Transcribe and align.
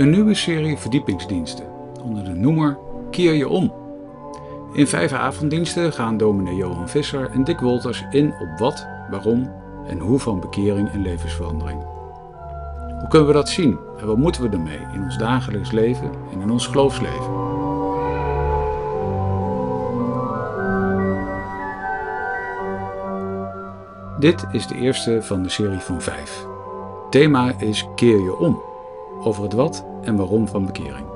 Een 0.00 0.10
nieuwe 0.10 0.34
serie 0.34 0.76
verdiepingsdiensten 0.76 1.64
onder 2.02 2.24
de 2.24 2.34
noemer 2.34 2.78
Keer 3.10 3.32
je 3.32 3.48
om. 3.48 3.72
In 4.72 4.86
vijf 4.86 5.12
avonddiensten 5.12 5.92
gaan 5.92 6.16
dominee 6.16 6.54
Johan 6.54 6.88
Visser 6.88 7.30
en 7.30 7.44
Dick 7.44 7.60
Wolters 7.60 8.04
in 8.10 8.34
op 8.40 8.58
wat, 8.58 8.86
waarom 9.10 9.52
en 9.86 9.98
hoe 9.98 10.18
van 10.18 10.40
bekering 10.40 10.90
en 10.90 11.02
levensverandering. 11.02 11.82
Hoe 12.98 13.08
kunnen 13.08 13.28
we 13.28 13.34
dat 13.34 13.48
zien 13.48 13.78
en 13.98 14.06
wat 14.06 14.16
moeten 14.16 14.42
we 14.42 14.48
ermee 14.48 14.86
in 14.94 15.02
ons 15.02 15.18
dagelijks 15.18 15.70
leven 15.70 16.10
en 16.32 16.40
in 16.40 16.50
ons 16.50 16.66
geloofsleven? 16.66 17.32
Dit 24.18 24.46
is 24.52 24.66
de 24.66 24.74
eerste 24.74 25.22
van 25.22 25.42
de 25.42 25.48
serie 25.48 25.78
van 25.78 26.00
vijf. 26.00 26.46
Thema 27.10 27.52
is 27.58 27.86
Keer 27.94 28.22
je 28.22 28.36
om, 28.36 28.62
over 29.22 29.42
het 29.42 29.52
wat 29.52 29.88
en 30.02 30.16
waarom 30.16 30.48
van 30.48 30.66
bekering. 30.66 31.06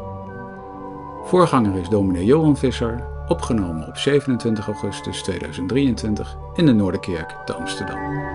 Voorganger 1.24 1.80
is 1.80 1.88
dominee 1.88 2.24
Johan 2.24 2.56
Visser, 2.56 3.04
opgenomen 3.28 3.86
op 3.86 3.96
27 3.96 4.66
augustus 4.66 5.22
2023 5.22 6.36
in 6.54 6.66
de 6.66 6.72
Noorderkerk 6.72 7.36
te 7.44 7.54
Amsterdam. 7.54 8.32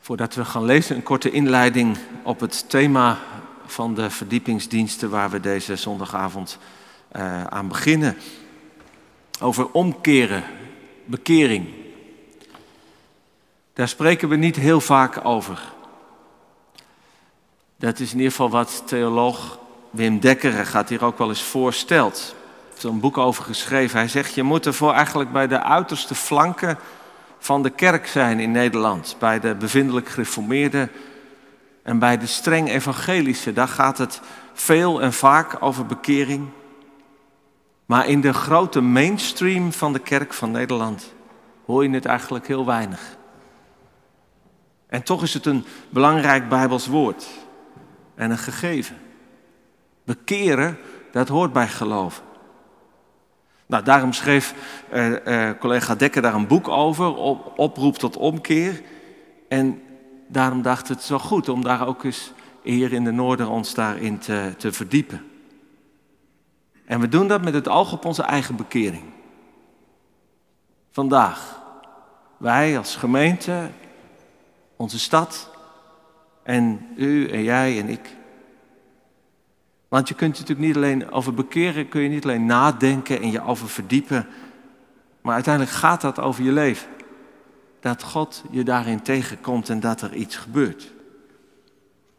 Voordat 0.00 0.34
we 0.34 0.44
gaan 0.44 0.64
lezen, 0.64 0.96
een 0.96 1.02
korte 1.02 1.30
inleiding 1.30 1.96
op 2.22 2.40
het 2.40 2.68
thema 2.68 3.18
van 3.66 3.94
de 3.94 4.10
verdiepingsdiensten 4.10 5.10
waar 5.10 5.30
we 5.30 5.40
deze 5.40 5.76
zondagavond 5.76 6.58
uh, 7.16 7.44
aan 7.44 7.68
beginnen. 7.68 8.16
Over 9.40 9.70
omkeren, 9.72 10.44
bekering. 11.04 11.68
Daar 13.72 13.88
spreken 13.88 14.28
we 14.28 14.36
niet 14.36 14.56
heel 14.56 14.80
vaak 14.80 15.24
over. 15.24 15.72
Dat 17.76 17.98
is 17.98 18.10
in 18.10 18.16
ieder 18.16 18.30
geval 18.30 18.50
wat 18.50 18.82
theoloog 18.86 19.58
Wim 19.90 20.20
Dekker 20.20 20.66
gaat 20.66 20.88
hier 20.88 21.04
ook 21.04 21.18
wel 21.18 21.28
eens 21.28 21.42
voorstelt. 21.42 22.34
Hij 22.34 22.68
heeft 22.70 22.82
er 22.82 22.90
een 22.90 23.00
boek 23.00 23.18
over 23.18 23.44
geschreven. 23.44 23.98
Hij 23.98 24.08
zegt, 24.08 24.34
je 24.34 24.42
moet 24.42 24.66
ervoor 24.66 24.92
eigenlijk 24.92 25.32
bij 25.32 25.46
de 25.46 25.62
uiterste 25.62 26.14
flanken 26.14 26.78
van 27.38 27.62
de 27.62 27.70
kerk 27.70 28.06
zijn 28.06 28.40
in 28.40 28.50
Nederland. 28.50 29.16
Bij 29.18 29.40
de 29.40 29.54
bevindelijk 29.54 30.08
gereformeerden 30.08 30.90
en 31.82 31.98
bij 31.98 32.18
de 32.18 32.26
streng 32.26 32.68
evangelische. 32.70 33.52
Daar 33.52 33.68
gaat 33.68 33.98
het 33.98 34.20
veel 34.52 35.02
en 35.02 35.12
vaak 35.12 35.56
over 35.60 35.86
bekering. 35.86 36.48
Maar 37.88 38.08
in 38.08 38.20
de 38.20 38.32
grote 38.32 38.80
mainstream 38.80 39.72
van 39.72 39.92
de 39.92 39.98
kerk 39.98 40.34
van 40.34 40.50
Nederland 40.50 41.14
hoor 41.66 41.82
je 41.82 41.90
het 41.90 42.04
eigenlijk 42.04 42.46
heel 42.46 42.66
weinig. 42.66 43.16
En 44.86 45.02
toch 45.02 45.22
is 45.22 45.34
het 45.34 45.46
een 45.46 45.64
belangrijk 45.90 46.48
Bijbels 46.48 46.86
woord 46.86 47.28
en 48.14 48.30
een 48.30 48.38
gegeven. 48.38 48.96
Bekeren, 50.04 50.78
dat 51.12 51.28
hoort 51.28 51.52
bij 51.52 51.68
geloven. 51.68 52.22
Nou, 53.66 53.84
daarom 53.84 54.12
schreef 54.12 54.54
eh, 54.90 55.48
eh, 55.48 55.58
collega 55.58 55.94
Dekker 55.94 56.22
daar 56.22 56.34
een 56.34 56.46
boek 56.46 56.68
over, 56.68 57.14
op, 57.14 57.58
oproep 57.58 57.96
tot 57.96 58.16
omkeer. 58.16 58.82
En 59.48 59.82
daarom 60.26 60.62
dacht 60.62 60.88
het 60.88 61.02
zo 61.02 61.18
goed 61.18 61.48
om 61.48 61.62
daar 61.62 61.86
ook 61.86 62.04
eens 62.04 62.32
hier 62.62 62.92
in 62.92 63.04
de 63.04 63.12
Noorden 63.12 63.48
ons 63.48 63.74
daarin 63.74 64.18
te, 64.18 64.54
te 64.56 64.72
verdiepen. 64.72 65.22
En 66.88 67.00
we 67.00 67.08
doen 67.08 67.28
dat 67.28 67.44
met 67.44 67.54
het 67.54 67.68
oog 67.68 67.92
op 67.92 68.04
onze 68.04 68.22
eigen 68.22 68.56
bekering. 68.56 69.02
Vandaag, 70.90 71.60
wij 72.36 72.78
als 72.78 72.96
gemeente, 72.96 73.70
onze 74.76 74.98
stad 74.98 75.50
en 76.42 76.86
u 76.96 77.28
en 77.28 77.42
jij 77.42 77.78
en 77.78 77.88
ik. 77.88 78.16
Want 79.88 80.08
je 80.08 80.14
kunt 80.14 80.38
natuurlijk 80.38 80.66
niet 80.66 80.76
alleen 80.76 81.10
over 81.10 81.34
bekeren, 81.34 81.88
kun 81.88 82.00
je 82.00 82.08
niet 82.08 82.24
alleen 82.24 82.46
nadenken 82.46 83.20
en 83.20 83.30
je 83.30 83.44
over 83.44 83.68
verdiepen, 83.68 84.26
maar 85.20 85.34
uiteindelijk 85.34 85.74
gaat 85.74 86.00
dat 86.00 86.18
over 86.18 86.44
je 86.44 86.52
leven. 86.52 86.88
Dat 87.80 88.02
God 88.02 88.44
je 88.50 88.62
daarin 88.62 89.02
tegenkomt 89.02 89.68
en 89.68 89.80
dat 89.80 90.00
er 90.00 90.14
iets 90.14 90.36
gebeurt. 90.36 90.92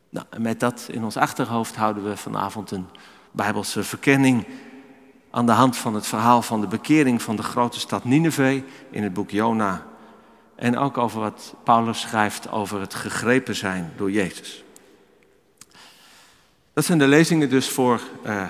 Nou, 0.09 0.25
en 0.30 0.41
met 0.41 0.59
dat 0.59 0.88
in 0.91 1.03
ons 1.03 1.18
achterhoofd 1.18 1.75
houden 1.75 2.03
we 2.03 2.18
vanavond 2.18 2.72
een 2.72 2.88
Bijbelse 3.31 3.84
verkenning 3.84 4.45
aan 5.31 5.45
de 5.45 5.51
hand 5.51 5.78
van 5.78 5.94
het 5.95 6.07
verhaal 6.07 6.41
van 6.41 6.62
de 6.62 6.67
bekering 6.67 7.22
van 7.22 7.35
de 7.35 7.44
grote 7.44 7.79
stad 7.79 8.03
Nineveh 8.03 8.63
in 8.90 9.03
het 9.03 9.13
boek 9.13 9.29
Jona. 9.29 9.85
En 10.56 10.78
ook 10.78 10.97
over 10.97 11.19
wat 11.19 11.56
Paulus 11.63 12.00
schrijft 12.00 12.51
over 12.51 12.79
het 12.79 12.94
gegrepen 12.94 13.56
zijn 13.56 13.94
door 13.97 14.12
Jezus. 14.12 14.63
Dat 16.73 16.85
zijn 16.85 16.97
de 16.97 17.07
lezingen 17.07 17.50
dus 17.50 17.69
voor 17.69 18.01
uh, 18.25 18.44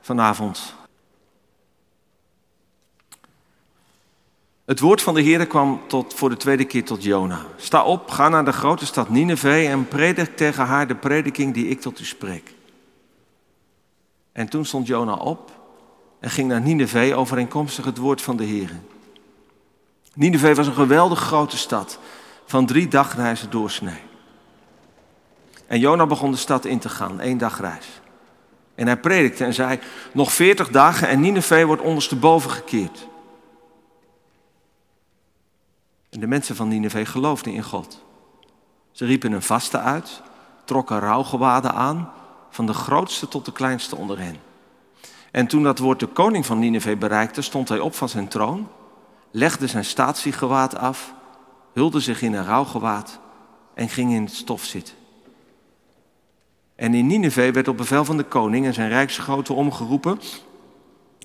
vanavond. 0.00 0.74
Het 4.64 4.80
woord 4.80 5.02
van 5.02 5.14
de 5.14 5.20
Heer 5.20 5.46
kwam 5.46 5.80
tot, 5.86 6.14
voor 6.14 6.28
de 6.28 6.36
tweede 6.36 6.64
keer 6.64 6.84
tot 6.84 7.02
Jona. 7.02 7.46
Sta 7.56 7.84
op, 7.84 8.10
ga 8.10 8.28
naar 8.28 8.44
de 8.44 8.52
grote 8.52 8.86
stad 8.86 9.08
Nineveh 9.08 9.70
en 9.70 9.88
predik 9.88 10.36
tegen 10.36 10.66
haar 10.66 10.86
de 10.86 10.94
prediking 10.94 11.54
die 11.54 11.68
ik 11.68 11.80
tot 11.80 12.00
u 12.00 12.04
spreek. 12.04 12.55
En 14.36 14.48
toen 14.48 14.64
stond 14.64 14.86
Jona 14.86 15.14
op 15.14 15.50
en 16.20 16.30
ging 16.30 16.48
naar 16.48 16.60
Nineveh 16.60 17.18
overeenkomstig 17.18 17.84
het 17.84 17.98
woord 17.98 18.22
van 18.22 18.36
de 18.36 18.44
Heer. 18.44 18.70
Nineveh 20.14 20.56
was 20.56 20.66
een 20.66 20.72
geweldig 20.72 21.18
grote 21.18 21.56
stad 21.56 21.98
van 22.44 22.66
drie 22.66 22.88
dagreizen 22.88 23.50
doorsnee. 23.50 24.00
En 25.66 25.78
Jona 25.78 26.06
begon 26.06 26.30
de 26.30 26.36
stad 26.36 26.64
in 26.64 26.78
te 26.78 26.88
gaan, 26.88 27.20
één 27.20 27.38
dag 27.38 27.60
reis. 27.60 28.00
En 28.74 28.86
hij 28.86 28.96
predikte 28.96 29.44
en 29.44 29.54
zei, 29.54 29.78
nog 30.12 30.32
veertig 30.32 30.68
dagen 30.68 31.08
en 31.08 31.20
Nineveh 31.20 31.66
wordt 31.66 31.82
ondersteboven 31.82 32.50
gekeerd. 32.50 33.08
En 36.10 36.20
de 36.20 36.26
mensen 36.26 36.56
van 36.56 36.68
Nineveh 36.68 37.06
geloofden 37.06 37.52
in 37.52 37.64
God. 37.64 38.04
Ze 38.90 39.04
riepen 39.04 39.32
een 39.32 39.42
vaste 39.42 39.78
uit, 39.78 40.22
trokken 40.64 40.98
rouwgewaden 40.98 41.72
aan, 41.72 42.12
van 42.56 42.66
de 42.66 42.72
grootste 42.72 43.28
tot 43.28 43.44
de 43.44 43.52
kleinste 43.52 43.96
onder 43.96 44.18
hen. 44.18 44.36
En 45.30 45.46
toen 45.46 45.62
dat 45.62 45.78
woord 45.78 46.00
de 46.00 46.06
koning 46.06 46.46
van 46.46 46.58
Nineveh 46.58 46.98
bereikte, 46.98 47.42
stond 47.42 47.68
hij 47.68 47.78
op 47.78 47.94
van 47.94 48.08
zijn 48.08 48.28
troon, 48.28 48.68
legde 49.30 49.66
zijn 49.66 49.84
statiegewaad 49.84 50.76
af, 50.76 51.14
hulde 51.72 52.00
zich 52.00 52.22
in 52.22 52.34
een 52.34 52.44
rouwgewaad 52.44 53.20
en 53.74 53.88
ging 53.88 54.12
in 54.12 54.24
het 54.24 54.34
stof 54.34 54.64
zitten. 54.64 54.94
En 56.76 56.94
in 56.94 57.06
Nineveh 57.06 57.52
werd 57.52 57.68
op 57.68 57.76
bevel 57.76 58.04
van 58.04 58.16
de 58.16 58.24
koning 58.24 58.66
en 58.66 58.74
zijn 58.74 58.88
rijksgroten 58.88 59.54
omgeroepen 59.54 60.20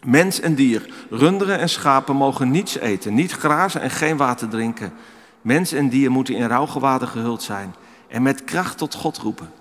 Mens 0.06 0.40
en 0.40 0.56
dier, 0.56 0.90
runderen 1.09 1.59
en 1.59 1.69
schapen 1.69 2.16
mogen 2.16 2.52
niets 2.52 2.78
eten, 2.78 3.13
niet 3.13 3.31
grazen 3.31 3.81
en 3.81 3.90
geen 3.90 4.18
water 4.18 4.50
drinken. 4.50 4.94
Mens 5.42 5.72
en 5.72 5.90
dier 5.90 6.12
moeten 6.12 6.36
in 6.36 6.48
rouwgewaden 6.48 7.08
gehuld 7.08 7.44
zijn 7.44 7.75
en 8.08 8.22
met 8.22 8.44
kracht 8.44 8.78
tot 8.78 8.96
God 8.96 9.18
roepen. 9.18 9.60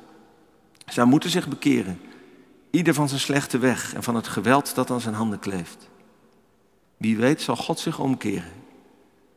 Zij 0.91 1.05
moeten 1.05 1.31
zich 1.31 1.49
bekeren, 1.49 2.01
ieder 2.71 2.95
van 2.95 3.09
zijn 3.09 3.21
slechte 3.21 3.59
weg 3.59 3.95
en 3.95 4.03
van 4.03 4.15
het 4.15 4.29
geweld 4.29 4.75
dat 4.75 4.91
aan 4.91 5.01
zijn 5.01 5.15
handen 5.15 5.39
kleeft. 5.39 5.89
Wie 6.97 7.17
weet 7.17 7.43
zal 7.43 7.57
God 7.57 7.79
zich 7.79 7.99
omkeren, 7.99 8.53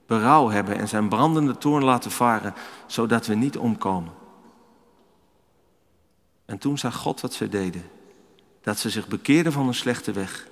berouw 0.05 0.49
hebben 0.49 0.77
en 0.77 0.87
zijn 0.87 1.09
brandende 1.09 1.57
toorn 1.57 1.83
laten 1.83 2.11
varen, 2.11 2.53
zodat 2.87 3.25
we 3.25 3.35
niet 3.35 3.57
omkomen. 3.57 4.13
En 6.45 6.57
toen 6.57 6.77
zag 6.77 6.95
God 6.95 7.21
wat 7.21 7.33
ze 7.33 7.49
deden, 7.49 7.89
dat 8.61 8.77
ze 8.77 8.89
zich 8.89 9.07
bekeerden 9.07 9.51
van 9.51 9.67
een 9.67 9.73
slechte 9.73 10.11
weg 10.11 10.47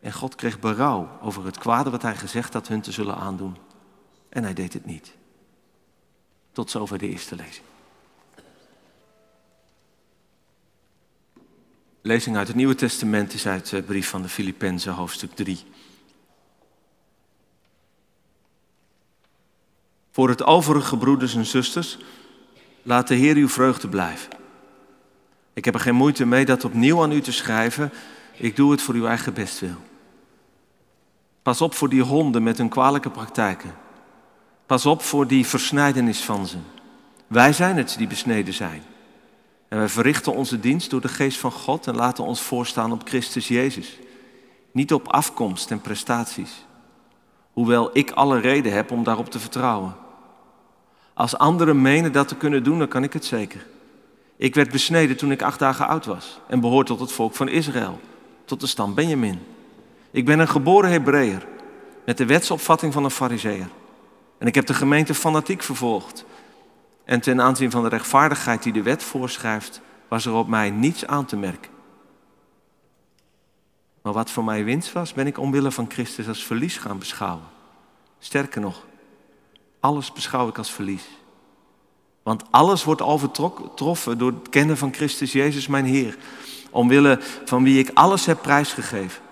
en 0.00 0.12
God 0.12 0.34
kreeg 0.34 0.60
berouw 0.60 1.08
over 1.20 1.44
het 1.44 1.58
kwade 1.58 1.90
wat 1.90 2.02
hij 2.02 2.16
gezegd 2.16 2.52
had 2.52 2.68
hun 2.68 2.80
te 2.80 2.92
zullen 2.92 3.16
aandoen. 3.16 3.56
En 4.28 4.42
hij 4.42 4.54
deed 4.54 4.72
het 4.72 4.86
niet. 4.86 5.14
Tot 6.52 6.70
zover 6.70 6.98
de 6.98 7.08
eerste 7.08 7.36
lezing. 7.36 7.66
Lezing 12.06 12.36
uit 12.36 12.46
het 12.46 12.56
Nieuwe 12.56 12.74
Testament 12.74 13.34
is 13.34 13.46
uit 13.46 13.70
de 13.70 13.82
brief 13.82 14.08
van 14.08 14.22
de 14.22 14.28
Filippenzen, 14.28 14.92
hoofdstuk 14.92 15.34
3. 15.34 15.58
Voor 20.10 20.28
het 20.28 20.44
overige 20.44 20.96
broeders 20.96 21.34
en 21.34 21.46
zusters, 21.46 21.98
laat 22.82 23.08
de 23.08 23.14
Heer 23.14 23.36
uw 23.36 23.48
vreugde 23.48 23.88
blijven. 23.88 24.32
Ik 25.52 25.64
heb 25.64 25.74
er 25.74 25.80
geen 25.80 25.94
moeite 25.94 26.26
mee 26.26 26.44
dat 26.44 26.64
opnieuw 26.64 27.02
aan 27.02 27.12
u 27.12 27.20
te 27.20 27.32
schrijven. 27.32 27.92
Ik 28.36 28.56
doe 28.56 28.70
het 28.70 28.82
voor 28.82 28.94
uw 28.94 29.06
eigen 29.06 29.34
bestwil. 29.34 29.82
Pas 31.42 31.60
op 31.60 31.74
voor 31.74 31.88
die 31.88 32.02
honden 32.02 32.42
met 32.42 32.58
hun 32.58 32.68
kwalijke 32.68 33.10
praktijken. 33.10 33.74
Pas 34.66 34.86
op 34.86 35.02
voor 35.02 35.26
die 35.26 35.46
versnijdenis 35.46 36.20
van 36.20 36.46
ze. 36.46 36.58
Wij 37.26 37.52
zijn 37.52 37.76
het 37.76 37.94
die 37.98 38.06
besneden 38.06 38.54
zijn. 38.54 38.82
En 39.74 39.80
wij 39.80 39.88
verrichten 39.88 40.34
onze 40.34 40.60
dienst 40.60 40.90
door 40.90 41.00
de 41.00 41.08
geest 41.08 41.38
van 41.38 41.52
God 41.52 41.86
en 41.86 41.94
laten 41.94 42.24
ons 42.24 42.40
voorstaan 42.40 42.92
op 42.92 43.00
Christus 43.04 43.48
Jezus. 43.48 43.98
Niet 44.72 44.92
op 44.92 45.08
afkomst 45.08 45.70
en 45.70 45.80
prestaties. 45.80 46.66
Hoewel 47.52 47.90
ik 47.92 48.10
alle 48.10 48.38
reden 48.38 48.72
heb 48.72 48.90
om 48.90 49.04
daarop 49.04 49.30
te 49.30 49.38
vertrouwen. 49.38 49.96
Als 51.14 51.38
anderen 51.38 51.82
menen 51.82 52.12
dat 52.12 52.28
te 52.28 52.36
kunnen 52.36 52.62
doen, 52.64 52.78
dan 52.78 52.88
kan 52.88 53.02
ik 53.02 53.12
het 53.12 53.24
zeker. 53.24 53.66
Ik 54.36 54.54
werd 54.54 54.70
besneden 54.70 55.16
toen 55.16 55.30
ik 55.30 55.42
acht 55.42 55.58
dagen 55.58 55.88
oud 55.88 56.04
was 56.04 56.40
en 56.48 56.60
behoor 56.60 56.84
tot 56.84 57.00
het 57.00 57.12
volk 57.12 57.34
van 57.34 57.48
Israël, 57.48 58.00
tot 58.44 58.60
de 58.60 58.66
stam 58.66 58.94
Benjamin. 58.94 59.40
Ik 60.10 60.24
ben 60.24 60.38
een 60.38 60.48
geboren 60.48 60.90
Hebreeër 60.90 61.46
met 62.06 62.16
de 62.16 62.26
wetsopvatting 62.26 62.92
van 62.92 63.04
een 63.04 63.10
Fariseer. 63.10 63.68
En 64.38 64.46
ik 64.46 64.54
heb 64.54 64.66
de 64.66 64.74
gemeente 64.74 65.14
fanatiek 65.14 65.62
vervolgd. 65.62 66.24
En 67.04 67.20
ten 67.20 67.40
aanzien 67.40 67.70
van 67.70 67.82
de 67.82 67.88
rechtvaardigheid 67.88 68.62
die 68.62 68.72
de 68.72 68.82
wet 68.82 69.02
voorschrijft, 69.02 69.80
was 70.08 70.26
er 70.26 70.32
op 70.32 70.48
mij 70.48 70.70
niets 70.70 71.06
aan 71.06 71.24
te 71.24 71.36
merken. 71.36 71.70
Maar 74.02 74.12
wat 74.12 74.30
voor 74.30 74.44
mij 74.44 74.64
winst 74.64 74.92
was, 74.92 75.12
ben 75.12 75.26
ik 75.26 75.38
omwille 75.38 75.70
van 75.70 75.90
Christus 75.90 76.28
als 76.28 76.44
verlies 76.44 76.76
gaan 76.76 76.98
beschouwen. 76.98 77.44
Sterker 78.18 78.60
nog, 78.60 78.86
alles 79.80 80.12
beschouw 80.12 80.48
ik 80.48 80.58
als 80.58 80.72
verlies. 80.72 81.04
Want 82.22 82.42
alles 82.50 82.84
wordt 82.84 83.02
overtroffen 83.02 84.18
door 84.18 84.32
het 84.32 84.48
kennen 84.48 84.76
van 84.76 84.94
Christus 84.94 85.32
Jezus, 85.32 85.66
mijn 85.66 85.84
Heer. 85.84 86.16
Omwille 86.70 87.18
van 87.44 87.62
wie 87.62 87.78
ik 87.78 87.90
alles 87.94 88.26
heb 88.26 88.42
prijsgegeven. 88.42 89.22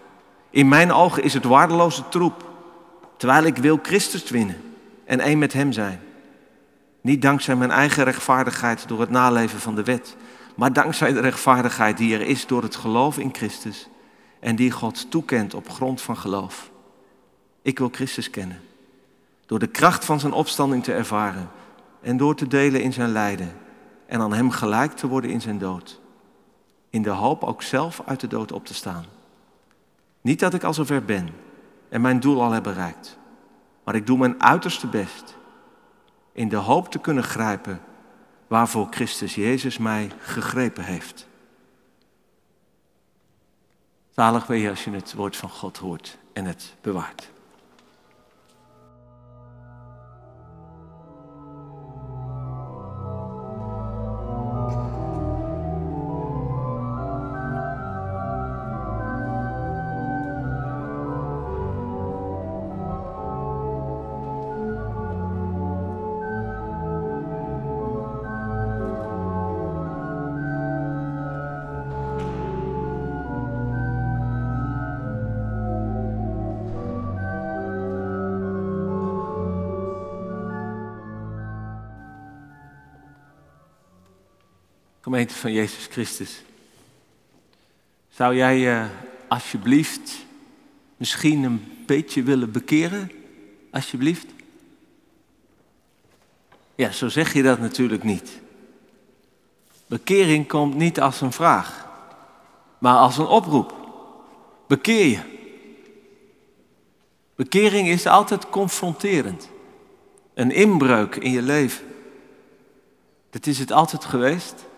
In 0.51 0.69
mijn 0.69 0.93
ogen 0.93 1.23
is 1.23 1.35
het 1.35 1.45
waardeloze 1.45 2.09
troep. 2.09 2.51
Terwijl 3.17 3.45
ik 3.45 3.57
wil 3.57 3.79
Christus 3.83 4.31
winnen 4.31 4.61
en 5.05 5.21
één 5.21 5.39
met 5.39 5.53
Hem 5.53 5.73
zijn. 5.73 6.01
Niet 7.03 7.23
dankzij 7.23 7.57
mijn 7.57 7.71
eigen 7.71 8.05
rechtvaardigheid 8.05 8.89
door 8.89 9.01
het 9.01 9.11
naleven 9.11 9.61
van 9.61 9.75
de 9.75 9.83
wet. 9.83 10.17
Maar 10.55 10.73
dankzij 10.73 11.13
de 11.13 11.21
rechtvaardigheid 11.21 11.97
die 11.97 12.15
er 12.15 12.21
is 12.21 12.47
door 12.47 12.63
het 12.63 12.77
geloof 12.77 13.19
in 13.19 13.35
Christus. 13.35 13.89
En 14.41 14.57
die 14.57 14.71
God 14.71 15.11
toekent 15.11 15.55
op 15.55 15.69
grond 15.69 16.01
van 16.01 16.17
geloof. 16.17 16.71
Ik 17.63 17.79
wil 17.79 17.89
Christus 17.93 18.31
kennen. 18.31 18.61
Door 19.47 19.59
de 19.59 19.67
kracht 19.67 20.05
van 20.05 20.21
zijn 20.21 20.33
opstanding 20.33 20.85
te 20.85 20.93
ervaren 20.93 21.51
en 22.01 22.17
door 22.17 22.35
te 22.35 22.47
delen 22.47 22.83
in 22.83 22.93
zijn 22.93 23.13
lijden 23.13 23.53
en 24.07 24.21
aan 24.21 24.33
Hem 24.33 24.51
gelijk 24.51 24.93
te 24.93 25.07
worden 25.07 25.31
in 25.31 25.41
zijn 25.41 25.59
dood. 25.59 26.01
In 26.91 27.03
de 27.03 27.11
hoop 27.11 27.45
ook 27.45 27.63
zelf 27.63 28.03
uit 28.05 28.21
de 28.21 28.27
dood 28.27 28.53
op 28.53 28.67
te 28.67 28.75
staan. 28.75 29.05
Niet 30.21 30.41
dat 30.41 30.55
ik 30.55 30.63
al 30.63 30.75
zover 30.75 31.05
ben 31.05 31.29
en 31.89 32.01
mijn 32.01 32.21
doel 32.21 32.43
al 32.43 32.51
heb 32.51 32.63
bereikt, 32.63 33.19
maar 33.85 33.95
ik 33.95 34.07
doe 34.07 34.19
mijn 34.19 34.43
uiterste 34.43 34.87
best 34.87 35.37
in 36.33 36.49
de 36.49 36.57
hoop 36.57 36.91
te 36.91 36.99
kunnen 36.99 37.25
grijpen 37.25 37.81
waarvoor 38.47 38.87
Christus 38.91 39.35
Jezus 39.35 39.79
mij 39.79 40.11
gegrepen 40.19 40.85
heeft. 40.85 41.29
Zalig 44.11 44.47
ben 44.47 44.59
je 44.59 44.71
als 44.71 44.85
je 44.85 44.91
het 44.91 45.15
woord 45.15 45.37
van 45.37 45.51
God 45.51 45.77
hoort 45.77 46.19
en 46.33 46.45
het 46.45 46.75
bewaart. 46.81 47.32
Gemeente 85.03 85.35
van 85.35 85.53
Jezus 85.53 85.87
Christus. 85.91 86.43
Zou 88.11 88.37
jij 88.37 88.59
je 88.59 88.71
uh, 88.71 88.87
alsjeblieft 89.29 90.27
misschien 90.97 91.43
een 91.43 91.85
beetje 91.87 92.23
willen 92.23 92.53
bekeren? 92.53 93.13
Alsjeblieft? 93.71 94.27
Ja, 96.75 96.91
zo 96.91 97.09
zeg 97.09 97.33
je 97.33 97.43
dat 97.43 97.59
natuurlijk 97.59 98.03
niet. 98.03 98.41
Bekering 99.87 100.49
komt 100.49 100.75
niet 100.75 101.01
als 101.01 101.21
een 101.21 101.33
vraag, 101.33 101.89
maar 102.79 102.97
als 102.97 103.19
een 103.19 103.27
oproep. 103.27 103.75
Bekeer 104.67 105.07
je. 105.07 105.21
Bekering 107.35 107.89
is 107.89 108.07
altijd 108.07 108.49
confronterend. 108.51 109.49
Een 110.35 110.51
inbreuk 110.51 111.17
in 111.17 111.31
je 111.31 111.43
leven. 111.43 111.87
Dat 113.31 113.47
is 113.47 113.59
het 113.59 113.73
altijd 113.73 114.05
geweest. 114.05 114.71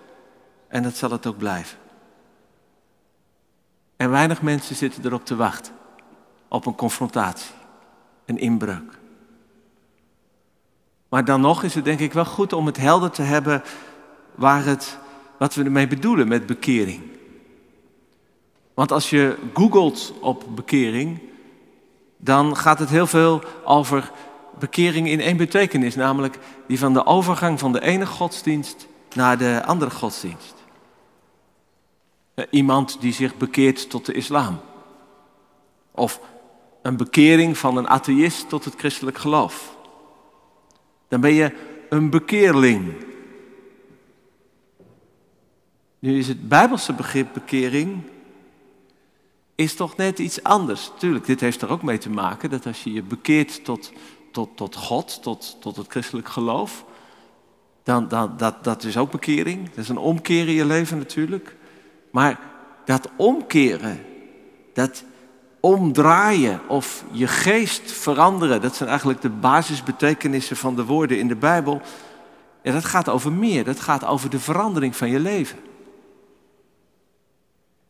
En 0.75 0.83
dat 0.83 0.97
zal 0.97 1.11
het 1.11 1.27
ook 1.27 1.39
blijven. 1.39 1.79
En 3.97 4.11
weinig 4.11 4.43
mensen 4.43 4.77
zitten 4.77 5.05
erop 5.05 5.25
te 5.25 5.37
wachten. 5.37 5.73
Op 6.49 6.67
een 6.67 6.75
confrontatie. 6.75 7.55
Een 8.25 8.39
inbreuk. 8.39 8.99
Maar 11.09 11.25
dan 11.25 11.41
nog 11.41 11.63
is 11.63 11.75
het 11.75 11.85
denk 11.85 12.01
ik 12.01 12.13
wel 12.13 12.25
goed 12.25 12.53
om 12.53 12.67
het 12.67 12.77
helder 12.77 13.11
te 13.11 13.23
hebben 13.23 13.63
waar 14.35 14.65
het, 14.65 14.99
wat 15.39 15.55
we 15.55 15.65
ermee 15.65 15.87
bedoelen 15.87 16.29
met 16.29 16.47
bekering. 16.47 17.03
Want 18.75 18.93
als 18.93 19.11
je 19.11 19.39
googelt 19.53 20.13
op 20.21 20.45
bekering, 20.55 21.21
dan 22.17 22.57
gaat 22.57 22.79
het 22.79 22.89
heel 22.89 23.07
veel 23.07 23.43
over 23.65 24.11
bekering 24.59 25.09
in 25.09 25.21
één 25.21 25.37
betekenis, 25.37 25.95
namelijk 25.95 26.39
die 26.67 26.79
van 26.79 26.93
de 26.93 27.07
overgang 27.07 27.59
van 27.59 27.73
de 27.73 27.81
ene 27.81 28.07
godsdienst 28.07 28.87
naar 29.13 29.39
de 29.39 29.63
andere 29.65 29.91
godsdienst. 29.91 30.64
Eh, 32.35 32.45
iemand 32.51 33.01
die 33.01 33.13
zich 33.13 33.37
bekeert 33.37 33.91
tot 33.91 34.07
de 34.07 34.13
islam. 34.13 34.61
Of 35.91 36.21
een 36.83 36.97
bekering 36.97 37.59
van 37.59 37.77
een 37.77 37.89
atheïst 37.89 38.49
tot 38.49 38.65
het 38.65 38.75
christelijk 38.77 39.19
geloof. 39.19 39.77
Dan 41.09 41.21
ben 41.21 41.33
je 41.33 41.53
een 41.89 42.11
bekeerling. 42.11 42.95
Nu 45.99 46.19
is 46.19 46.29
het 46.29 46.49
Bijbelse 46.49 46.93
begrip 46.93 47.29
bekering 47.33 48.03
is 49.55 49.75
toch 49.75 49.97
net 49.97 50.19
iets 50.19 50.43
anders. 50.43 50.91
Tuurlijk, 50.99 51.27
dit 51.27 51.41
heeft 51.41 51.63
er 51.63 51.71
ook 51.71 51.83
mee 51.83 51.99
te 51.99 52.11
maken 52.11 52.51
dat 52.51 52.67
als 52.67 52.85
je 52.85 52.93
je 52.93 53.03
bekeert 53.03 53.65
tot, 53.65 53.93
tot, 54.33 54.57
tot 54.57 54.77
God, 54.77 55.23
tot, 55.23 55.57
tot 55.61 55.77
het 55.77 55.87
christelijk 55.89 56.29
geloof, 56.29 56.85
dan, 57.83 58.09
dan 58.09 58.35
dat, 58.37 58.65
dat 58.65 58.85
is 58.85 58.97
ook 58.97 59.11
bekering. 59.11 59.69
Dat 59.69 59.79
is 59.79 59.89
een 59.89 59.99
omkeer 59.99 60.49
in 60.49 60.55
je 60.55 60.65
leven 60.65 60.99
natuurlijk. 60.99 61.57
Maar 62.15 62.41
dat 62.85 63.09
omkeren, 63.17 64.05
dat 64.73 65.05
omdraaien 65.61 66.61
of 66.69 67.05
je 67.11 67.27
geest 67.27 67.93
veranderen, 67.93 68.61
dat 68.61 68.77
zijn 68.77 68.89
eigenlijk 68.89 69.21
de 69.21 69.31
basisbetekenissen 69.31 70.57
van 70.57 70.77
de 70.77 70.85
woorden 70.85 71.19
in 71.19 71.29
de 71.29 71.37
Bijbel. 71.37 71.81
En 72.63 72.73
dat 72.73 72.85
gaat 72.85 73.09
over 73.09 73.33
meer, 73.33 73.65
dat 73.65 73.81
gaat 73.81 74.05
over 74.05 74.31
de 74.31 74.39
verandering 74.39 74.97
van 74.97 75.11
je 75.11 75.21
leven. 75.21 75.59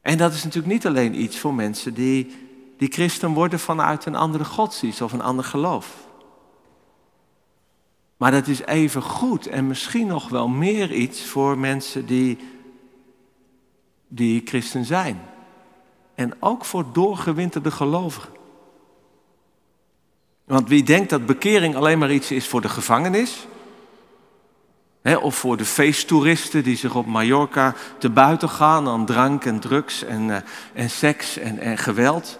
En 0.00 0.18
dat 0.18 0.32
is 0.32 0.44
natuurlijk 0.44 0.72
niet 0.72 0.86
alleen 0.86 1.22
iets 1.22 1.38
voor 1.38 1.54
mensen 1.54 1.94
die, 1.94 2.36
die 2.76 2.92
christen 2.92 3.30
worden 3.30 3.58
vanuit 3.58 4.06
een 4.06 4.16
andere 4.16 4.44
godsdienst 4.44 5.00
of 5.00 5.12
een 5.12 5.22
ander 5.22 5.44
geloof. 5.44 6.06
Maar 8.16 8.30
dat 8.30 8.46
is 8.46 8.60
even 8.60 9.02
goed 9.02 9.46
en 9.46 9.66
misschien 9.66 10.06
nog 10.06 10.28
wel 10.28 10.48
meer 10.48 10.92
iets 10.92 11.24
voor 11.24 11.58
mensen 11.58 12.06
die 12.06 12.38
die 14.14 14.42
christen 14.44 14.84
zijn. 14.84 15.20
En 16.14 16.34
ook 16.40 16.64
voor 16.64 16.84
doorgewinterde 16.92 17.70
gelovigen. 17.70 18.30
Want 20.44 20.68
wie 20.68 20.82
denkt 20.82 21.10
dat 21.10 21.26
bekering 21.26 21.76
alleen 21.76 21.98
maar 21.98 22.12
iets 22.12 22.30
is 22.30 22.48
voor 22.48 22.60
de 22.60 22.68
gevangenis, 22.68 23.46
hè, 25.02 25.16
of 25.16 25.34
voor 25.34 25.56
de 25.56 25.64
feesttoeristen 25.64 26.62
die 26.62 26.76
zich 26.76 26.94
op 26.94 27.06
Mallorca 27.06 27.74
te 27.98 28.10
buiten 28.10 28.48
gaan 28.48 28.88
aan 28.88 29.06
drank 29.06 29.44
en 29.44 29.60
drugs 29.60 30.04
en, 30.04 30.28
uh, 30.28 30.36
en 30.72 30.90
seks 30.90 31.38
en, 31.38 31.58
en 31.58 31.78
geweld, 31.78 32.38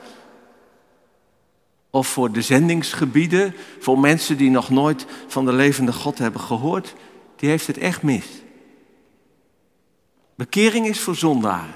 of 1.90 2.08
voor 2.08 2.32
de 2.32 2.42
zendingsgebieden, 2.42 3.54
voor 3.78 3.98
mensen 3.98 4.36
die 4.36 4.50
nog 4.50 4.70
nooit 4.70 5.06
van 5.26 5.44
de 5.44 5.52
levende 5.52 5.92
God 5.92 6.18
hebben 6.18 6.40
gehoord, 6.40 6.94
die 7.36 7.48
heeft 7.48 7.66
het 7.66 7.78
echt 7.78 8.02
mis. 8.02 8.43
Bekering 10.34 10.86
is 10.86 11.00
voor 11.00 11.14
zondaren. 11.14 11.74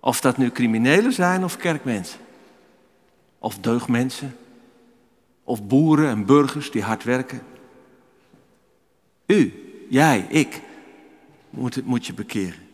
Of 0.00 0.20
dat 0.20 0.36
nu 0.36 0.50
criminelen 0.50 1.12
zijn 1.12 1.44
of 1.44 1.56
kerkmensen. 1.56 2.20
Of 3.38 3.58
deugdmensen. 3.58 4.36
Of 5.44 5.66
boeren 5.66 6.08
en 6.08 6.26
burgers 6.26 6.70
die 6.70 6.82
hard 6.82 7.04
werken. 7.04 7.42
U, 9.26 9.52
jij, 9.88 10.26
ik, 10.28 10.62
moet, 11.50 11.84
moet 11.84 12.06
je 12.06 12.14
bekeren. 12.14 12.66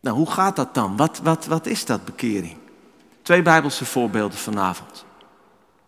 Nou, 0.00 0.16
hoe 0.16 0.30
gaat 0.30 0.56
dat 0.56 0.74
dan? 0.74 0.96
Wat, 0.96 1.18
wat, 1.18 1.46
wat 1.46 1.66
is 1.66 1.84
dat 1.84 2.04
bekering? 2.04 2.56
Twee 3.22 3.42
Bijbelse 3.42 3.84
voorbeelden 3.84 4.38
vanavond. 4.38 5.03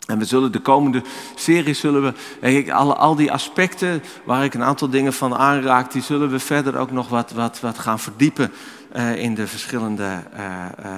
En 0.06 0.18
we 0.18 0.24
zullen 0.24 0.52
de 0.52 0.60
komende 0.60 1.02
serie, 1.34 1.74
zullen 1.74 2.14
we, 2.40 2.72
al, 2.72 2.96
al 2.96 3.14
die 3.14 3.32
aspecten 3.32 4.02
waar 4.24 4.44
ik 4.44 4.54
een 4.54 4.62
aantal 4.62 4.88
dingen 4.88 5.12
van 5.12 5.34
aanraak, 5.34 5.92
die 5.92 6.02
zullen 6.02 6.30
we 6.30 6.38
verder 6.38 6.76
ook 6.76 6.90
nog 6.90 7.08
wat, 7.08 7.30
wat, 7.30 7.60
wat 7.60 7.78
gaan 7.78 7.98
verdiepen 7.98 8.52
uh, 8.96 9.16
in 9.16 9.34
de 9.34 9.46
verschillende, 9.46 10.22
uh, 10.34 10.40
uh, 10.84 10.92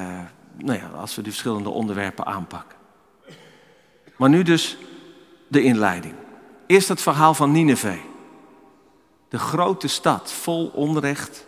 nou 0.57 0.79
ja, 0.79 0.91
als 1.01 1.15
we 1.15 1.23
die 1.23 1.33
verschillende 1.33 1.69
onderwerpen 1.69 2.27
aanpakken. 2.27 2.77
Maar 4.17 4.29
nu 4.29 4.43
dus 4.43 4.79
de 5.49 5.63
inleiding. 5.63 6.15
Eerst 6.67 6.89
het 6.89 7.01
verhaal 7.01 7.35
van 7.35 7.53
Nineveh. 7.53 8.01
De 9.29 9.39
grote 9.39 9.89
stad 9.89 10.33
vol 10.33 10.67
onrecht, 10.75 11.47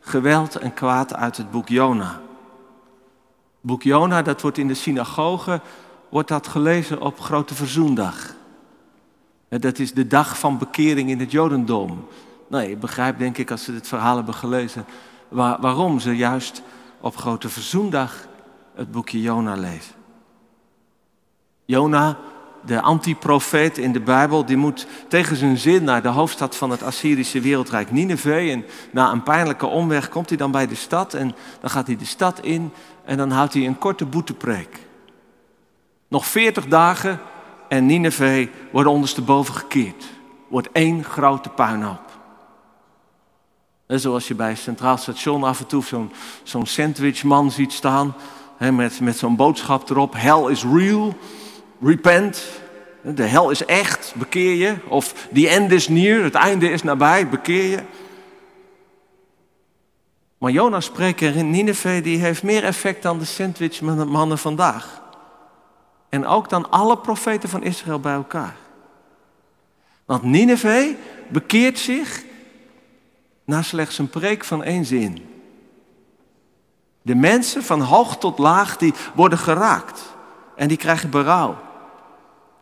geweld 0.00 0.56
en 0.56 0.74
kwaad 0.74 1.14
uit 1.14 1.36
het 1.36 1.50
boek 1.50 1.68
Jona. 1.68 2.20
boek 3.60 3.82
Jona, 3.82 4.22
dat 4.22 4.40
wordt 4.40 4.58
in 4.58 4.68
de 4.68 4.74
synagoge 4.74 5.60
wordt 6.10 6.28
dat 6.28 6.46
gelezen 6.46 7.00
op 7.00 7.20
Grote 7.20 7.54
Verzoendag. 7.54 8.34
Dat 9.48 9.78
is 9.78 9.92
de 9.92 10.06
dag 10.06 10.38
van 10.38 10.58
bekering 10.58 11.10
in 11.10 11.20
het 11.20 11.30
Jodendom. 11.30 12.06
Nou, 12.48 12.68
je 12.68 12.76
begrijpt 12.76 13.18
denk 13.18 13.38
ik 13.38 13.50
als 13.50 13.64
ze 13.64 13.72
dit 13.72 13.88
verhaal 13.88 14.16
hebben 14.16 14.34
gelezen 14.34 14.84
waarom 15.60 16.00
ze 16.00 16.16
juist 16.16 16.62
op 17.00 17.16
Grote 17.16 17.48
Verzoendag 17.48 18.28
het 18.74 18.90
boekje 18.90 19.20
Jona 19.20 19.54
lezen. 19.54 19.94
Jona, 21.64 22.16
de 22.64 22.80
antiprofeet 22.80 23.78
in 23.78 23.92
de 23.92 24.00
Bijbel, 24.00 24.44
die 24.44 24.56
moet 24.56 24.86
tegen 25.08 25.36
zijn 25.36 25.58
zin 25.58 25.84
naar 25.84 26.02
de 26.02 26.08
hoofdstad 26.08 26.56
van 26.56 26.70
het 26.70 26.82
Assyrische 26.82 27.40
wereldrijk 27.40 27.90
Nineveh. 27.90 28.52
En 28.52 28.64
na 28.92 29.12
een 29.12 29.22
pijnlijke 29.22 29.66
omweg 29.66 30.08
komt 30.08 30.28
hij 30.28 30.38
dan 30.38 30.50
bij 30.50 30.66
de 30.66 30.74
stad 30.74 31.14
en 31.14 31.34
dan 31.60 31.70
gaat 31.70 31.86
hij 31.86 31.96
de 31.96 32.04
stad 32.04 32.40
in 32.40 32.72
en 33.04 33.16
dan 33.16 33.30
houdt 33.30 33.54
hij 33.54 33.66
een 33.66 33.78
korte 33.78 34.06
boetepreek. 34.06 34.88
Nog 36.10 36.26
veertig 36.26 36.66
dagen 36.66 37.20
en 37.68 37.86
Nineveh 37.86 38.48
wordt 38.72 38.88
ondersteboven 38.88 39.54
gekeerd. 39.54 40.04
Wordt 40.48 40.68
één 40.72 41.04
grote 41.04 41.48
puinhoop. 41.48 42.18
zoals 43.86 44.28
je 44.28 44.34
bij 44.34 44.48
het 44.48 44.58
Centraal 44.58 44.96
Station 44.96 45.44
af 45.44 45.60
en 45.60 45.66
toe 45.66 45.82
zo'n 46.42 46.66
sandwichman 46.66 47.50
ziet 47.50 47.72
staan. 47.72 48.14
met 48.58 49.00
met 49.00 49.16
zo'n 49.16 49.36
boodschap 49.36 49.90
erop. 49.90 50.14
Hell 50.16 50.50
is 50.50 50.64
real. 50.64 51.14
Repent. 51.82 52.44
De 53.02 53.22
hel 53.22 53.50
is 53.50 53.64
echt. 53.64 54.12
Bekeer 54.16 54.54
je. 54.54 54.74
Of 54.88 55.28
the 55.32 55.48
end 55.48 55.72
is 55.72 55.88
near. 55.88 56.22
Het 56.22 56.34
einde 56.34 56.70
is 56.70 56.82
nabij. 56.82 57.28
Bekeer 57.28 57.70
je. 57.70 57.78
Maar 60.38 60.50
Jonas 60.50 60.84
spreker 60.84 61.36
in 61.36 61.50
Nineveh 61.50 62.02
die 62.02 62.18
heeft 62.18 62.42
meer 62.42 62.64
effect 62.64 63.02
dan 63.02 63.18
de 63.18 63.24
sandwichmannen 63.24 64.38
vandaag. 64.38 64.99
En 66.10 66.26
ook 66.26 66.48
dan 66.48 66.70
alle 66.70 66.98
profeten 66.98 67.48
van 67.48 67.62
Israël 67.62 68.00
bij 68.00 68.14
elkaar. 68.14 68.56
Want 70.04 70.22
Nineveh 70.22 70.96
bekeert 71.28 71.78
zich 71.78 72.24
na 73.44 73.62
slechts 73.62 73.98
een 73.98 74.10
preek 74.10 74.44
van 74.44 74.62
één 74.62 74.84
zin. 74.84 75.28
De 77.02 77.14
mensen 77.14 77.62
van 77.62 77.80
hoog 77.80 78.18
tot 78.18 78.38
laag 78.38 78.76
die 78.76 78.94
worden 79.14 79.38
geraakt 79.38 80.02
en 80.56 80.68
die 80.68 80.76
krijgen 80.76 81.10
berouw. 81.10 81.56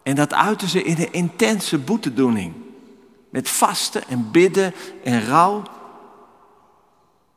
En 0.03 0.15
dat 0.15 0.35
uiten 0.35 0.69
ze 0.69 0.83
in 0.83 0.97
een 0.99 1.13
intense 1.13 1.79
boetedoening. 1.79 2.55
Met 3.31 3.49
vasten 3.49 4.03
en 4.09 4.31
bidden 4.31 4.75
en 5.05 5.27
rouw. 5.27 5.63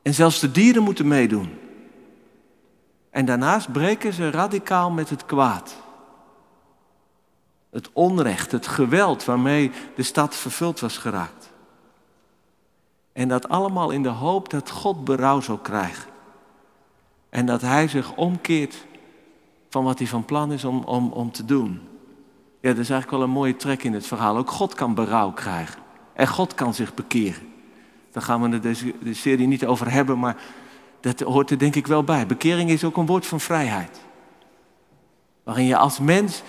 En 0.01 0.13
zelfs 0.13 0.39
de 0.39 0.51
dieren 0.51 0.84
moeten 0.84 1.08
meedoen. 1.08 1.60
En 3.10 3.25
daarnaast 3.25 3.72
breken 3.72 4.13
ze 4.13 4.32
radicaal 4.32 4.91
met 4.91 5.10
het 5.10 5.25
kwaad. 5.25 5.75
Het 7.72 7.90
onrecht, 7.94 8.51
het 8.51 8.68
geweld 8.68 9.25
waarmee 9.25 9.72
de 9.96 10.04
stad 10.04 10.36
vervuld 10.36 10.80
was 10.80 10.98
geraakt. 10.98 11.51
En 13.13 13.28
dat 13.28 13.50
allemaal 13.50 13.92
in 13.92 14.04
de 14.04 14.10
hoop 14.10 14.50
dat 14.50 14.70
God 14.70 15.04
berouw 15.04 15.42
zou 15.42 15.60
krijgen. 15.60 16.10
En 17.30 17.46
dat 17.46 17.62
hij 17.62 17.88
zich 17.88 18.16
omkeert 18.16 18.86
van 19.70 19.84
wat 19.84 19.98
hij 19.98 20.08
van 20.08 20.25
plan 20.25 20.51
is 20.51 20.63
om, 20.63 20.84
om, 20.84 21.12
om 21.12 21.32
te 21.32 21.46
doen. 21.46 21.82
Ja, 22.60 22.70
dat 22.70 22.78
is 22.78 22.90
eigenlijk 22.90 23.12
wel 23.12 23.22
een 23.22 23.30
mooie 23.30 23.56
trek 23.56 23.84
in 23.84 23.94
het 23.94 24.08
verhaal. 24.08 24.38
Ook 24.38 24.51
God 24.51 24.74
kan 24.74 24.94
berouw 24.94 25.32
krijgen. 25.32 25.82
En 26.13 26.28
God 26.28 26.54
kan 26.54 26.74
zich 26.74 26.94
bekeren. 26.94 27.50
Daar 28.12 28.24
gaan 28.24 28.42
we 28.42 28.60
deze 28.60 28.94
de 29.04 29.13
serie 29.13 29.48
niet 29.48 29.66
over 29.66 29.92
hebben, 29.92 30.20
maar 30.20 30.38
dat 31.00 31.20
hoort 31.20 31.50
er 31.50 31.58
denk 31.58 31.75
ik 31.75 31.88
wel 31.88 32.04
bij. 32.04 32.25
Bekering 32.25 32.70
is 32.70 32.84
ook 32.84 32.98
een 32.98 33.06
woord 33.06 33.25
van 33.25 33.40
vrijheid. 33.40 34.01
Waarin 35.44 35.66
je 35.66 35.78
als 35.78 36.00
mens 36.00 36.42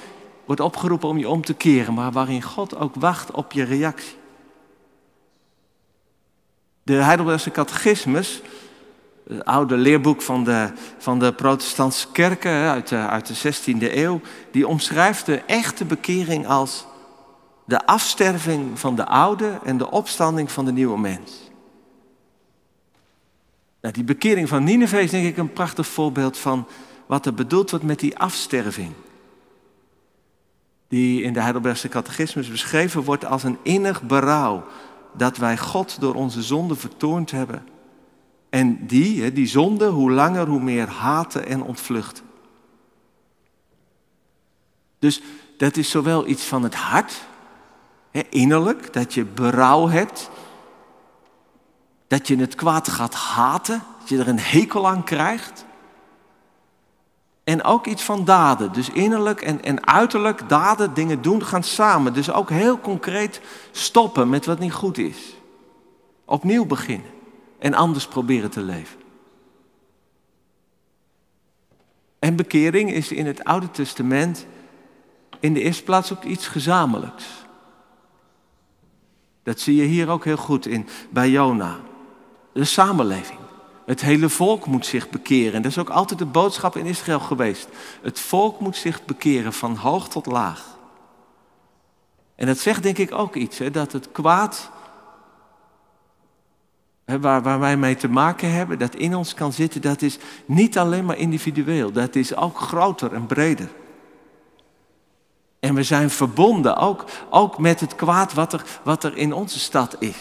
wordt 0.45 0.61
opgeroepen 0.61 1.09
om 1.09 1.19
je 1.19 1.29
om 1.29 1.45
te 1.45 1.55
keren, 1.55 1.95
maar 1.95 2.13
waarin 2.13 2.43
God 2.43 2.77
ook 2.77 2.95
wacht 2.95 3.31
op 3.31 3.53
je 3.53 3.63
reactie. 3.63 4.17
De 6.83 6.95
Heidelbergse 6.95 7.51
Catechismus, 7.51 8.43
het 9.29 9.45
oude 9.45 9.77
leerboek 9.77 10.23
van 10.23 10.45
de, 10.45 10.73
van 10.99 11.19
de 11.19 11.33
protestantse 11.33 12.07
kerken 12.13 12.53
uit 12.53 12.89
de, 12.89 12.97
uit 12.97 13.27
de 13.27 13.55
16e 13.55 13.95
eeuw, 13.95 14.21
die 14.51 14.69
omschrijft 14.69 15.27
de 15.27 15.37
echte 15.47 15.85
bekering 15.85 16.47
als 16.47 16.87
de 17.65 17.87
afsterving 17.87 18.79
van 18.79 18.97
de 18.97 19.07
oude 19.07 19.59
en 19.65 19.79
de 19.79 19.91
opstanding 19.91 20.51
van 20.51 20.65
de 20.65 20.73
nieuwe 20.73 20.99
mens. 20.99 21.51
Nou, 23.81 23.95
die 23.95 24.05
bekering 24.05 24.49
van 24.49 24.65
Nineveh 24.65 25.03
is 25.03 25.11
denk 25.11 25.27
ik 25.27 25.37
een 25.37 25.53
prachtig 25.53 25.87
voorbeeld 25.87 26.39
van 26.39 26.67
wat 27.07 27.27
er 27.27 27.35
bedoeld 27.35 27.71
wordt 27.71 27.85
met 27.85 28.01
die 28.01 28.19
afsterving 28.19 28.93
die 30.93 31.23
in 31.23 31.33
de 31.33 31.41
Heidelbergse 31.41 31.89
catechismus 31.89 32.49
beschreven 32.49 33.03
wordt 33.03 33.25
als 33.25 33.43
een 33.43 33.59
innig 33.63 34.03
berouw 34.03 34.65
dat 35.13 35.37
wij 35.37 35.59
God 35.59 36.01
door 36.01 36.15
onze 36.15 36.43
zonde 36.43 36.75
vertoond 36.75 37.31
hebben. 37.31 37.67
En 38.51 38.87
die, 38.87 39.33
die 39.33 39.47
zonde, 39.47 39.87
hoe 39.87 40.11
langer, 40.11 40.47
hoe 40.47 40.61
meer 40.61 40.89
haten 40.89 41.47
en 41.47 41.63
ontvluchten. 41.63 42.25
Dus 44.99 45.23
dat 45.57 45.77
is 45.77 45.91
zowel 45.91 46.27
iets 46.27 46.45
van 46.45 46.63
het 46.63 46.75
hart, 46.75 47.25
innerlijk, 48.29 48.93
dat 48.93 49.15
je 49.15 49.25
berouw 49.25 49.89
hebt, 49.89 50.31
dat 52.07 52.29
je 52.29 52.37
het 52.37 52.55
kwaad 52.55 52.89
gaat 52.89 53.15
haten, 53.15 53.83
dat 54.01 54.09
je 54.09 54.19
er 54.19 54.29
een 54.29 54.41
hekel 54.41 54.89
aan 54.89 55.05
krijgt. 55.05 55.65
En 57.45 57.65
ook 57.65 57.87
iets 57.87 58.03
van 58.03 58.25
daden. 58.25 58.73
Dus 58.73 58.91
innerlijk 58.91 59.41
en, 59.41 59.63
en 59.63 59.87
uiterlijk 59.87 60.49
daden, 60.49 60.95
dingen 60.95 61.23
doen, 61.23 61.45
gaan 61.45 61.63
samen. 61.63 62.13
Dus 62.13 62.33
ook 62.33 62.51
heel 62.51 62.81
concreet 62.81 63.41
stoppen 63.71 64.29
met 64.29 64.47
wat 64.47 64.59
niet 64.59 64.73
goed 64.73 64.99
is. 64.99 65.37
Opnieuw 66.25 66.67
beginnen. 66.67 67.11
En 67.59 67.75
anders 67.75 68.07
proberen 68.07 68.51
te 68.51 68.61
leven. 68.63 69.01
En 72.19 72.37
bekering 72.37 72.93
is 72.93 73.13
in 73.13 73.27
het 73.27 73.45
Oude 73.45 73.71
Testament 73.71 74.47
in 75.41 75.55
de 75.55 75.61
eerste 75.61 75.83
plaats 75.83 76.13
ook 76.13 76.25
iets 76.25 76.47
gezamenlijks. 76.47 77.25
Dat 79.43 79.61
zie 79.61 79.77
je 79.77 79.83
hier 79.83 80.09
ook 80.09 80.25
heel 80.25 80.37
goed 80.37 80.67
in 80.67 80.87
bij 81.11 81.31
Jona. 81.31 81.81
De 82.53 82.65
samenleving. 82.65 83.42
Het 83.87 84.01
hele 84.01 84.29
volk 84.29 84.67
moet 84.67 84.87
zich 84.87 85.11
bekeren. 85.11 85.53
En 85.53 85.63
dat 85.63 85.71
is 85.71 85.79
ook 85.79 85.91
altijd 85.91 86.19
de 86.19 86.27
boodschap 86.27 86.77
in 86.77 86.87
Israël 86.87 87.21
geweest. 87.21 87.69
Het 88.03 88.21
volk 88.21 88.61
moet 88.61 88.77
zich 88.77 89.05
bekeren 89.05 89.53
van 89.53 89.77
hoog 89.77 90.09
tot 90.09 90.27
laag. 90.27 90.77
En 92.35 92.47
dat 92.47 92.59
zegt 92.59 92.83
denk 92.83 92.99
ik 92.99 93.13
ook 93.13 93.35
iets, 93.35 93.59
hè, 93.59 93.71
dat 93.71 93.93
het 93.93 94.13
kwaad 94.13 94.71
hè, 97.05 97.21
waar, 97.21 97.43
waar 97.43 97.61
wij 97.61 97.77
mee 97.77 97.97
te 97.97 98.09
maken 98.09 98.53
hebben, 98.53 98.79
dat 98.79 98.95
in 98.95 99.15
ons 99.15 99.35
kan 99.35 99.53
zitten, 99.53 99.83
dat 99.83 100.03
is 100.03 100.19
niet 100.45 100.79
alleen 100.79 101.05
maar 101.05 101.17
individueel, 101.17 101.93
dat 101.93 102.15
is 102.15 102.37
ook 102.37 102.59
groter 102.59 103.13
en 103.13 103.27
breder. 103.27 103.69
En 105.61 105.75
we 105.75 105.83
zijn 105.83 106.11
verbonden 106.11 106.77
ook, 106.77 107.05
ook 107.31 107.59
met 107.59 107.81
het 107.81 107.95
kwaad 107.95 108.33
wat 108.33 108.53
er, 108.53 108.65
wat 108.83 109.05
er 109.05 109.17
in 109.17 109.33
onze 109.33 109.59
stad 109.59 109.97
is. 109.99 110.17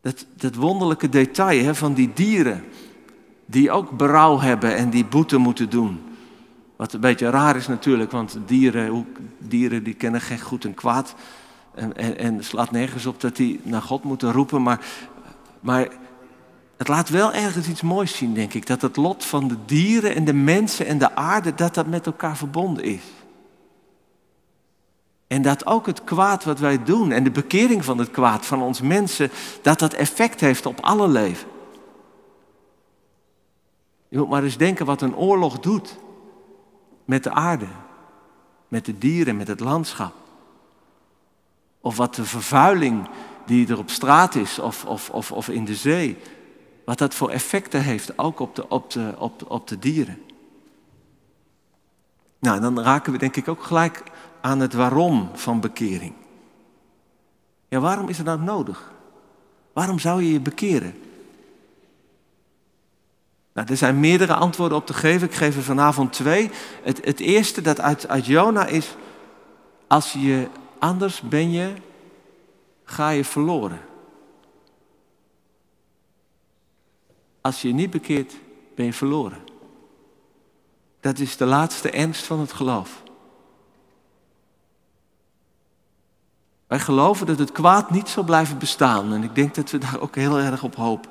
Dat, 0.00 0.26
dat 0.36 0.54
wonderlijke 0.54 1.08
detail 1.08 1.64
hè, 1.64 1.74
van 1.74 1.94
die 1.94 2.10
dieren, 2.14 2.64
die 3.46 3.70
ook 3.70 3.96
berouw 3.96 4.38
hebben 4.38 4.76
en 4.76 4.90
die 4.90 5.04
boete 5.04 5.36
moeten 5.36 5.70
doen. 5.70 6.00
Wat 6.76 6.92
een 6.92 7.00
beetje 7.00 7.30
raar 7.30 7.56
is 7.56 7.68
natuurlijk, 7.68 8.10
want 8.10 8.38
dieren, 8.46 9.06
dieren 9.38 9.84
die 9.84 9.94
kennen 9.94 10.20
geen 10.20 10.40
goed 10.40 10.64
en 10.64 10.74
kwaad. 10.74 11.14
En, 11.74 11.96
en, 11.96 12.18
en 12.18 12.44
slaat 12.44 12.70
nergens 12.70 13.06
op 13.06 13.20
dat 13.20 13.36
die 13.36 13.60
naar 13.62 13.82
God 13.82 14.04
moeten 14.04 14.32
roepen. 14.32 14.62
Maar, 14.62 14.84
maar 15.60 15.88
het 16.76 16.88
laat 16.88 17.08
wel 17.08 17.32
ergens 17.32 17.68
iets 17.68 17.82
moois 17.82 18.16
zien, 18.16 18.34
denk 18.34 18.54
ik. 18.54 18.66
Dat 18.66 18.82
het 18.82 18.96
lot 18.96 19.24
van 19.24 19.48
de 19.48 19.56
dieren 19.66 20.14
en 20.14 20.24
de 20.24 20.32
mensen 20.32 20.86
en 20.86 20.98
de 20.98 21.14
aarde, 21.14 21.54
dat 21.54 21.74
dat 21.74 21.86
met 21.86 22.06
elkaar 22.06 22.36
verbonden 22.36 22.84
is. 22.84 23.02
En 25.30 25.42
dat 25.42 25.66
ook 25.66 25.86
het 25.86 26.04
kwaad 26.04 26.44
wat 26.44 26.58
wij 26.58 26.82
doen 26.82 27.12
en 27.12 27.24
de 27.24 27.30
bekering 27.30 27.84
van 27.84 27.98
het 27.98 28.10
kwaad 28.10 28.46
van 28.46 28.62
ons 28.62 28.80
mensen, 28.80 29.30
dat 29.62 29.78
dat 29.78 29.92
effect 29.92 30.40
heeft 30.40 30.66
op 30.66 30.80
alle 30.80 31.08
leven. 31.08 31.48
Je 34.08 34.18
moet 34.18 34.28
maar 34.28 34.42
eens 34.42 34.56
denken 34.56 34.86
wat 34.86 35.02
een 35.02 35.16
oorlog 35.16 35.60
doet 35.60 35.98
met 37.04 37.22
de 37.22 37.30
aarde, 37.30 37.66
met 38.68 38.84
de 38.84 38.98
dieren, 38.98 39.36
met 39.36 39.48
het 39.48 39.60
landschap. 39.60 40.14
Of 41.80 41.96
wat 41.96 42.14
de 42.14 42.24
vervuiling 42.24 43.08
die 43.46 43.68
er 43.68 43.78
op 43.78 43.90
straat 43.90 44.34
is 44.34 44.58
of, 44.58 44.84
of, 44.84 45.10
of, 45.10 45.32
of 45.32 45.48
in 45.48 45.64
de 45.64 45.74
zee, 45.74 46.18
wat 46.84 46.98
dat 46.98 47.14
voor 47.14 47.30
effecten 47.30 47.82
heeft, 47.82 48.18
ook 48.18 48.40
op 48.40 48.54
de, 48.54 48.68
op 48.68 48.90
de, 48.90 49.14
op, 49.18 49.50
op 49.50 49.68
de 49.68 49.78
dieren. 49.78 50.22
Nou, 52.38 52.60
dan 52.60 52.80
raken 52.80 53.12
we 53.12 53.18
denk 53.18 53.36
ik 53.36 53.48
ook 53.48 53.62
gelijk 53.62 54.02
aan 54.40 54.60
het 54.60 54.72
waarom 54.72 55.30
van 55.32 55.60
bekering. 55.60 56.12
Ja, 57.68 57.80
waarom 57.80 58.08
is 58.08 58.16
het 58.16 58.26
nou 58.26 58.40
nodig? 58.40 58.92
Waarom 59.72 59.98
zou 59.98 60.22
je 60.22 60.32
je 60.32 60.40
bekeren? 60.40 60.94
Nou, 63.52 63.68
er 63.68 63.76
zijn 63.76 64.00
meerdere 64.00 64.34
antwoorden 64.34 64.78
op 64.78 64.86
te 64.86 64.94
geven. 64.94 65.26
Ik 65.26 65.34
geef 65.34 65.56
er 65.56 65.62
vanavond 65.62 66.12
twee. 66.12 66.50
Het, 66.82 67.04
het 67.04 67.20
eerste 67.20 67.60
dat 67.60 67.80
uit, 67.80 68.08
uit 68.08 68.26
Jona 68.26 68.66
is, 68.66 68.94
als 69.86 70.12
je 70.12 70.48
anders 70.78 71.20
ben 71.20 71.50
je, 71.50 71.72
ga 72.84 73.08
je 73.08 73.24
verloren. 73.24 73.80
Als 77.40 77.62
je 77.62 77.68
je 77.68 77.74
niet 77.74 77.90
bekeert, 77.90 78.34
ben 78.74 78.84
je 78.84 78.92
verloren. 78.92 79.38
Dat 81.00 81.18
is 81.18 81.36
de 81.36 81.44
laatste 81.44 81.90
ernst 81.90 82.24
van 82.24 82.40
het 82.40 82.52
geloof. 82.52 83.02
Wij 86.70 86.78
geloven 86.78 87.26
dat 87.26 87.38
het 87.38 87.52
kwaad 87.52 87.90
niet 87.90 88.08
zal 88.08 88.22
blijven 88.22 88.58
bestaan. 88.58 89.12
En 89.12 89.22
ik 89.22 89.34
denk 89.34 89.54
dat 89.54 89.70
we 89.70 89.78
daar 89.78 90.00
ook 90.00 90.14
heel 90.14 90.38
erg 90.38 90.62
op 90.62 90.74
hopen. 90.74 91.10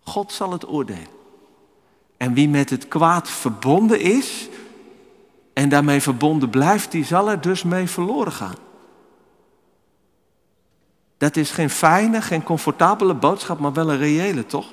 God 0.00 0.32
zal 0.32 0.52
het 0.52 0.68
oordelen. 0.68 1.06
En 2.16 2.34
wie 2.34 2.48
met 2.48 2.70
het 2.70 2.88
kwaad 2.88 3.30
verbonden 3.30 4.00
is 4.00 4.48
en 5.52 5.68
daarmee 5.68 6.00
verbonden 6.00 6.50
blijft, 6.50 6.90
die 6.90 7.04
zal 7.04 7.30
er 7.30 7.40
dus 7.40 7.62
mee 7.62 7.88
verloren 7.88 8.32
gaan. 8.32 8.54
Dat 11.18 11.36
is 11.36 11.50
geen 11.50 11.70
fijne, 11.70 12.22
geen 12.22 12.42
comfortabele 12.42 13.14
boodschap, 13.14 13.58
maar 13.58 13.72
wel 13.72 13.90
een 13.90 13.98
reële, 13.98 14.46
toch? 14.46 14.72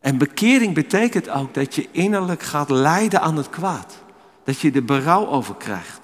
En 0.00 0.18
bekering 0.18 0.74
betekent 0.74 1.28
ook 1.28 1.54
dat 1.54 1.74
je 1.74 1.88
innerlijk 1.90 2.42
gaat 2.42 2.70
lijden 2.70 3.20
aan 3.20 3.36
het 3.36 3.50
kwaad. 3.50 4.02
Dat 4.42 4.60
je 4.60 4.72
er 4.72 4.84
berouw 4.84 5.26
over 5.26 5.54
krijgt. 5.54 6.03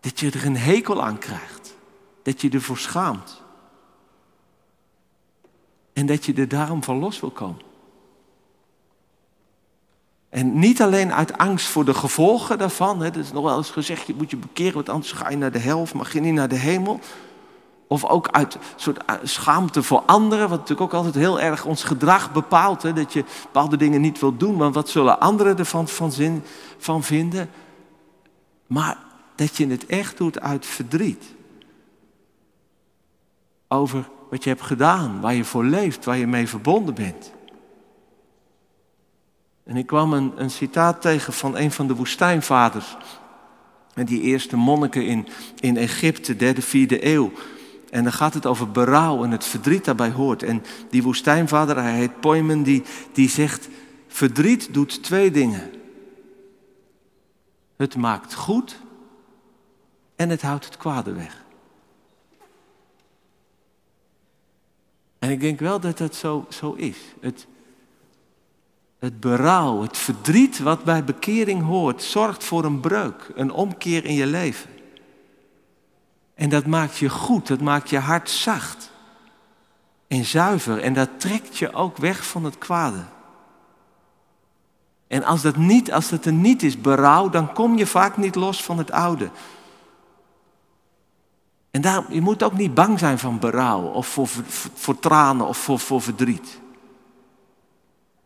Dat 0.00 0.20
je 0.20 0.30
er 0.30 0.46
een 0.46 0.56
hekel 0.56 1.02
aan 1.02 1.18
krijgt. 1.18 1.76
Dat 2.22 2.40
je 2.40 2.50
ervoor 2.50 2.78
schaamt. 2.78 3.42
En 5.92 6.06
dat 6.06 6.24
je 6.24 6.34
er 6.34 6.48
daarom 6.48 6.82
van 6.82 6.98
los 6.98 7.20
wil 7.20 7.30
komen. 7.30 7.66
En 10.28 10.58
niet 10.58 10.82
alleen 10.82 11.12
uit 11.12 11.38
angst 11.38 11.66
voor 11.66 11.84
de 11.84 11.94
gevolgen 11.94 12.58
daarvan. 12.58 13.02
Hè, 13.02 13.10
dat 13.10 13.24
is 13.24 13.32
nog 13.32 13.44
wel 13.44 13.56
eens 13.56 13.70
gezegd, 13.70 14.06
je 14.06 14.14
moet 14.14 14.30
je 14.30 14.36
bekeren, 14.36 14.74
want 14.74 14.88
anders 14.88 15.12
ga 15.12 15.30
je 15.30 15.36
naar 15.36 15.52
de 15.52 15.58
hel 15.58 15.80
of 15.80 15.94
mag 15.94 16.12
je 16.12 16.20
niet 16.20 16.34
naar 16.34 16.48
de 16.48 16.58
hemel. 16.58 17.00
Of 17.86 18.04
ook 18.04 18.28
uit 18.28 18.54
een 18.54 18.60
soort 18.76 19.04
eh, 19.04 19.14
schaamte 19.22 19.82
voor 19.82 20.02
anderen, 20.06 20.48
wat 20.48 20.58
natuurlijk 20.58 20.80
ook 20.80 20.98
altijd 20.98 21.14
heel 21.14 21.40
erg 21.40 21.64
ons 21.64 21.82
gedrag 21.82 22.32
bepaalt. 22.32 22.82
Hè, 22.82 22.92
dat 22.92 23.12
je 23.12 23.24
bepaalde 23.42 23.76
dingen 23.76 24.00
niet 24.00 24.20
wilt 24.20 24.40
doen, 24.40 24.56
want 24.56 24.74
wat 24.74 24.88
zullen 24.88 25.20
anderen 25.20 25.58
ervan 25.58 25.88
van, 25.88 26.12
zin, 26.12 26.42
van 26.78 27.02
vinden? 27.02 27.50
Maar 28.66 28.98
dat 29.38 29.56
je 29.56 29.66
het 29.66 29.86
echt 29.86 30.16
doet 30.16 30.40
uit 30.40 30.66
verdriet. 30.66 31.24
Over 33.68 34.08
wat 34.30 34.44
je 34.44 34.48
hebt 34.50 34.62
gedaan, 34.62 35.20
waar 35.20 35.34
je 35.34 35.44
voor 35.44 35.64
leeft, 35.64 36.04
waar 36.04 36.16
je 36.16 36.26
mee 36.26 36.48
verbonden 36.48 36.94
bent. 36.94 37.32
En 39.64 39.76
ik 39.76 39.86
kwam 39.86 40.12
een, 40.12 40.50
citaat 40.50 41.00
tegen 41.00 41.32
van 41.32 41.56
een 41.56 41.72
van 41.72 41.86
de 41.86 41.94
woestijnvaders. 41.94 42.96
En 43.94 44.06
die 44.06 44.20
eerste 44.20 44.56
monniken 44.56 45.06
in, 45.06 45.28
in 45.60 45.76
Egypte, 45.76 46.36
derde, 46.36 46.62
vierde 46.62 47.06
eeuw. 47.06 47.32
En 47.90 48.02
dan 48.02 48.12
gaat 48.12 48.34
het 48.34 48.46
over 48.46 48.70
berouw 48.70 49.24
en 49.24 49.30
het 49.30 49.44
verdriet 49.44 49.84
daarbij 49.84 50.10
hoort. 50.10 50.42
En 50.42 50.64
die 50.90 51.02
woestijnvader, 51.02 51.76
hij 51.76 51.96
heet 51.96 52.20
Poimen, 52.20 52.62
die, 52.62 52.82
die 53.12 53.28
zegt: 53.28 53.68
Verdriet 54.08 54.74
doet 54.74 55.02
twee 55.02 55.30
dingen. 55.30 55.70
Het 57.76 57.96
maakt 57.96 58.34
goed 58.34 58.86
en 60.18 60.30
het 60.30 60.42
houdt 60.42 60.64
het 60.64 60.76
kwade 60.76 61.12
weg. 61.12 61.44
En 65.18 65.30
ik 65.30 65.40
denk 65.40 65.60
wel 65.60 65.80
dat 65.80 65.98
dat 65.98 66.14
zo, 66.14 66.46
zo 66.48 66.72
is. 66.72 66.96
Het, 67.20 67.46
het 68.98 69.20
berouw, 69.20 69.82
het 69.82 69.96
verdriet 69.96 70.58
wat 70.58 70.84
bij 70.84 71.04
bekering 71.04 71.62
hoort, 71.62 72.02
zorgt 72.02 72.44
voor 72.44 72.64
een 72.64 72.80
breuk, 72.80 73.30
een 73.34 73.50
omkeer 73.50 74.04
in 74.04 74.14
je 74.14 74.26
leven. 74.26 74.70
En 76.34 76.48
dat 76.48 76.66
maakt 76.66 76.96
je 76.96 77.08
goed, 77.08 77.46
dat 77.46 77.60
maakt 77.60 77.90
je 77.90 77.98
hart 77.98 78.30
zacht 78.30 78.90
en 80.08 80.24
zuiver 80.24 80.82
en 80.82 80.92
dat 80.92 81.08
trekt 81.16 81.58
je 81.58 81.72
ook 81.72 81.96
weg 81.96 82.26
van 82.26 82.44
het 82.44 82.58
kwade. 82.58 83.04
En 85.06 85.24
als 85.24 85.42
dat, 85.42 85.56
niet, 85.56 85.92
als 85.92 86.08
dat 86.08 86.24
er 86.24 86.32
niet 86.32 86.62
is, 86.62 86.80
berouw, 86.80 87.28
dan 87.28 87.52
kom 87.52 87.76
je 87.76 87.86
vaak 87.86 88.16
niet 88.16 88.34
los 88.34 88.62
van 88.64 88.78
het 88.78 88.90
oude. 88.90 89.30
En 91.84 92.04
je 92.08 92.20
moet 92.20 92.42
ook 92.42 92.56
niet 92.56 92.74
bang 92.74 92.98
zijn 92.98 93.18
van 93.18 93.38
berouw 93.38 93.82
of 93.82 94.06
voor, 94.06 94.28
voor, 94.74 94.98
tranen 94.98 95.46
of 95.46 95.58
voor, 95.58 95.78
voor 95.78 96.02
verdriet. 96.02 96.60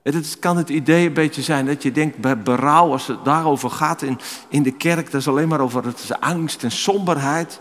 Het 0.03 0.39
kan 0.39 0.57
het 0.57 0.69
idee 0.69 1.07
een 1.07 1.13
beetje 1.13 1.43
zijn 1.43 1.67
dat 1.67 1.83
je 1.83 1.93
denkt 1.93 2.19
bij 2.19 2.43
berouw, 2.43 2.91
als 2.91 3.07
het 3.07 3.25
daarover 3.25 3.71
gaat 3.71 4.03
in, 4.03 4.19
in 4.49 4.63
de 4.63 4.71
kerk, 4.71 5.11
dat 5.11 5.21
is 5.21 5.29
alleen 5.29 5.49
maar 5.49 5.61
over 5.61 5.85
het 5.85 6.21
angst 6.21 6.63
en 6.63 6.71
somberheid. 6.71 7.61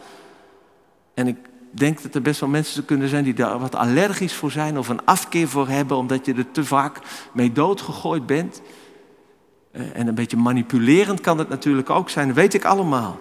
En 1.13 1.27
ik 1.27 1.38
denk 1.71 2.01
dat 2.01 2.15
er 2.15 2.21
best 2.21 2.39
wel 2.39 2.49
mensen 2.49 2.86
kunnen 2.86 3.10
zijn 3.10 3.23
die 3.23 3.34
daar 3.34 3.60
wat 3.60 3.75
allergisch 3.75 4.34
voor 4.34 4.51
zijn 4.51 4.77
of 4.77 4.88
een 4.88 5.06
afkeer 5.06 5.47
voor 5.47 5.67
hebben, 5.67 5.97
omdat 5.97 6.25
je 6.25 6.34
er 6.34 6.51
te 6.51 6.65
vaak 6.65 6.99
mee 7.34 7.51
doodgegooid 7.51 8.25
bent. 8.25 8.62
Eh, 9.71 9.82
en 9.93 10.08
een 10.08 10.15
beetje 10.15 10.38
manipulerend 10.38 11.21
kan 11.21 11.38
het 11.38 11.49
natuurlijk 11.49 11.89
ook 11.89 12.10
zijn, 12.10 12.27
dat 12.27 12.36
weet 12.36 12.54
ik 12.54 12.65
allemaal. 12.65 13.17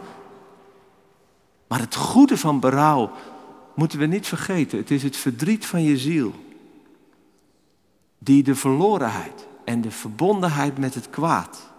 Maar 1.71 1.81
het 1.81 1.95
goede 1.95 2.37
van 2.37 2.61
berouw 2.61 3.11
moeten 3.75 3.99
we 3.99 4.07
niet 4.07 4.27
vergeten. 4.27 4.79
Het 4.79 4.91
is 4.91 5.03
het 5.03 5.17
verdriet 5.17 5.67
van 5.67 5.83
je 5.83 5.99
ziel. 5.99 6.35
Die 8.19 8.43
de 8.43 8.55
verlorenheid 8.55 9.47
en 9.65 9.81
de 9.81 9.91
verbondenheid 9.91 10.79
met 10.79 10.95
het 10.95 11.11
kwaad. 11.11 11.71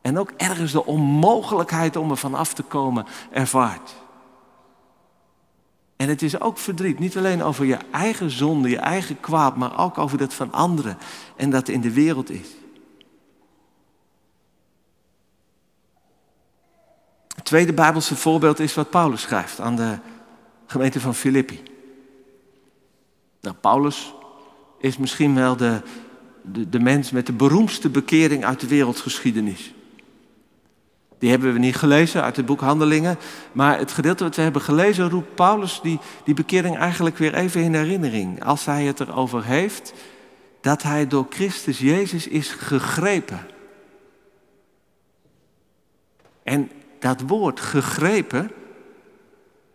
En 0.00 0.18
ook 0.18 0.30
ergens 0.36 0.72
de 0.72 0.86
onmogelijkheid 0.86 1.96
om 1.96 2.10
er 2.10 2.16
van 2.16 2.34
af 2.34 2.54
te 2.54 2.62
komen 2.62 3.06
ervaart. 3.30 3.94
En 5.96 6.08
het 6.08 6.22
is 6.22 6.40
ook 6.40 6.58
verdriet, 6.58 6.98
niet 6.98 7.16
alleen 7.16 7.42
over 7.42 7.64
je 7.64 7.78
eigen 7.90 8.30
zonde, 8.30 8.68
je 8.68 8.78
eigen 8.78 9.20
kwaad, 9.20 9.56
maar 9.56 9.78
ook 9.78 9.98
over 9.98 10.18
dat 10.18 10.34
van 10.34 10.52
anderen 10.52 10.98
en 11.36 11.50
dat 11.50 11.68
in 11.68 11.80
de 11.80 11.92
wereld 11.92 12.30
is. 12.30 12.48
Tweede 17.46 17.72
Bijbelse 17.72 18.16
voorbeeld 18.16 18.60
is 18.60 18.74
wat 18.74 18.90
Paulus 18.90 19.20
schrijft 19.20 19.60
aan 19.60 19.76
de 19.76 19.98
gemeente 20.66 21.00
van 21.00 21.14
Filippi. 21.14 21.62
Nou, 23.40 23.56
Paulus 23.60 24.14
is 24.78 24.96
misschien 24.96 25.34
wel 25.34 25.56
de, 25.56 25.80
de, 26.42 26.68
de 26.68 26.80
mens 26.80 27.10
met 27.10 27.26
de 27.26 27.32
beroemdste 27.32 27.88
bekering 27.88 28.44
uit 28.44 28.60
de 28.60 28.66
wereldgeschiedenis. 28.66 29.74
Die 31.18 31.30
hebben 31.30 31.52
we 31.52 31.58
niet 31.58 31.76
gelezen 31.76 32.22
uit 32.22 32.36
het 32.36 32.46
boek 32.46 32.60
Handelingen. 32.60 33.18
Maar 33.52 33.78
het 33.78 33.92
gedeelte 33.92 34.24
wat 34.24 34.36
we 34.36 34.42
hebben 34.42 34.62
gelezen 34.62 35.10
roept 35.10 35.34
Paulus 35.34 35.80
die, 35.82 35.98
die 36.24 36.34
bekering 36.34 36.76
eigenlijk 36.76 37.18
weer 37.18 37.34
even 37.34 37.62
in 37.62 37.74
herinnering. 37.74 38.44
Als 38.44 38.64
hij 38.64 38.84
het 38.84 39.00
erover 39.00 39.44
heeft 39.44 39.92
dat 40.60 40.82
hij 40.82 41.06
door 41.06 41.26
Christus 41.28 41.78
Jezus 41.78 42.28
is 42.28 42.48
gegrepen. 42.48 43.46
En 46.42 46.70
dat 47.06 47.20
woord 47.28 47.60
gegrepen, 47.60 48.50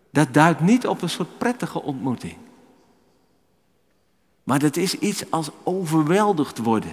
dat 0.09 0.33
duidt 0.33 0.59
niet 0.59 0.87
op 0.87 1.01
een 1.01 1.09
soort 1.09 1.37
prettige 1.37 1.81
ontmoeting. 1.81 2.37
Maar 4.43 4.59
dat 4.59 4.77
is 4.77 4.99
iets 4.99 5.31
als 5.31 5.49
overweldigd 5.63 6.57
worden. 6.57 6.91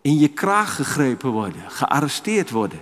In 0.00 0.18
je 0.18 0.28
kraag 0.28 0.76
gegrepen 0.76 1.30
worden, 1.30 1.70
gearresteerd 1.70 2.50
worden. 2.50 2.80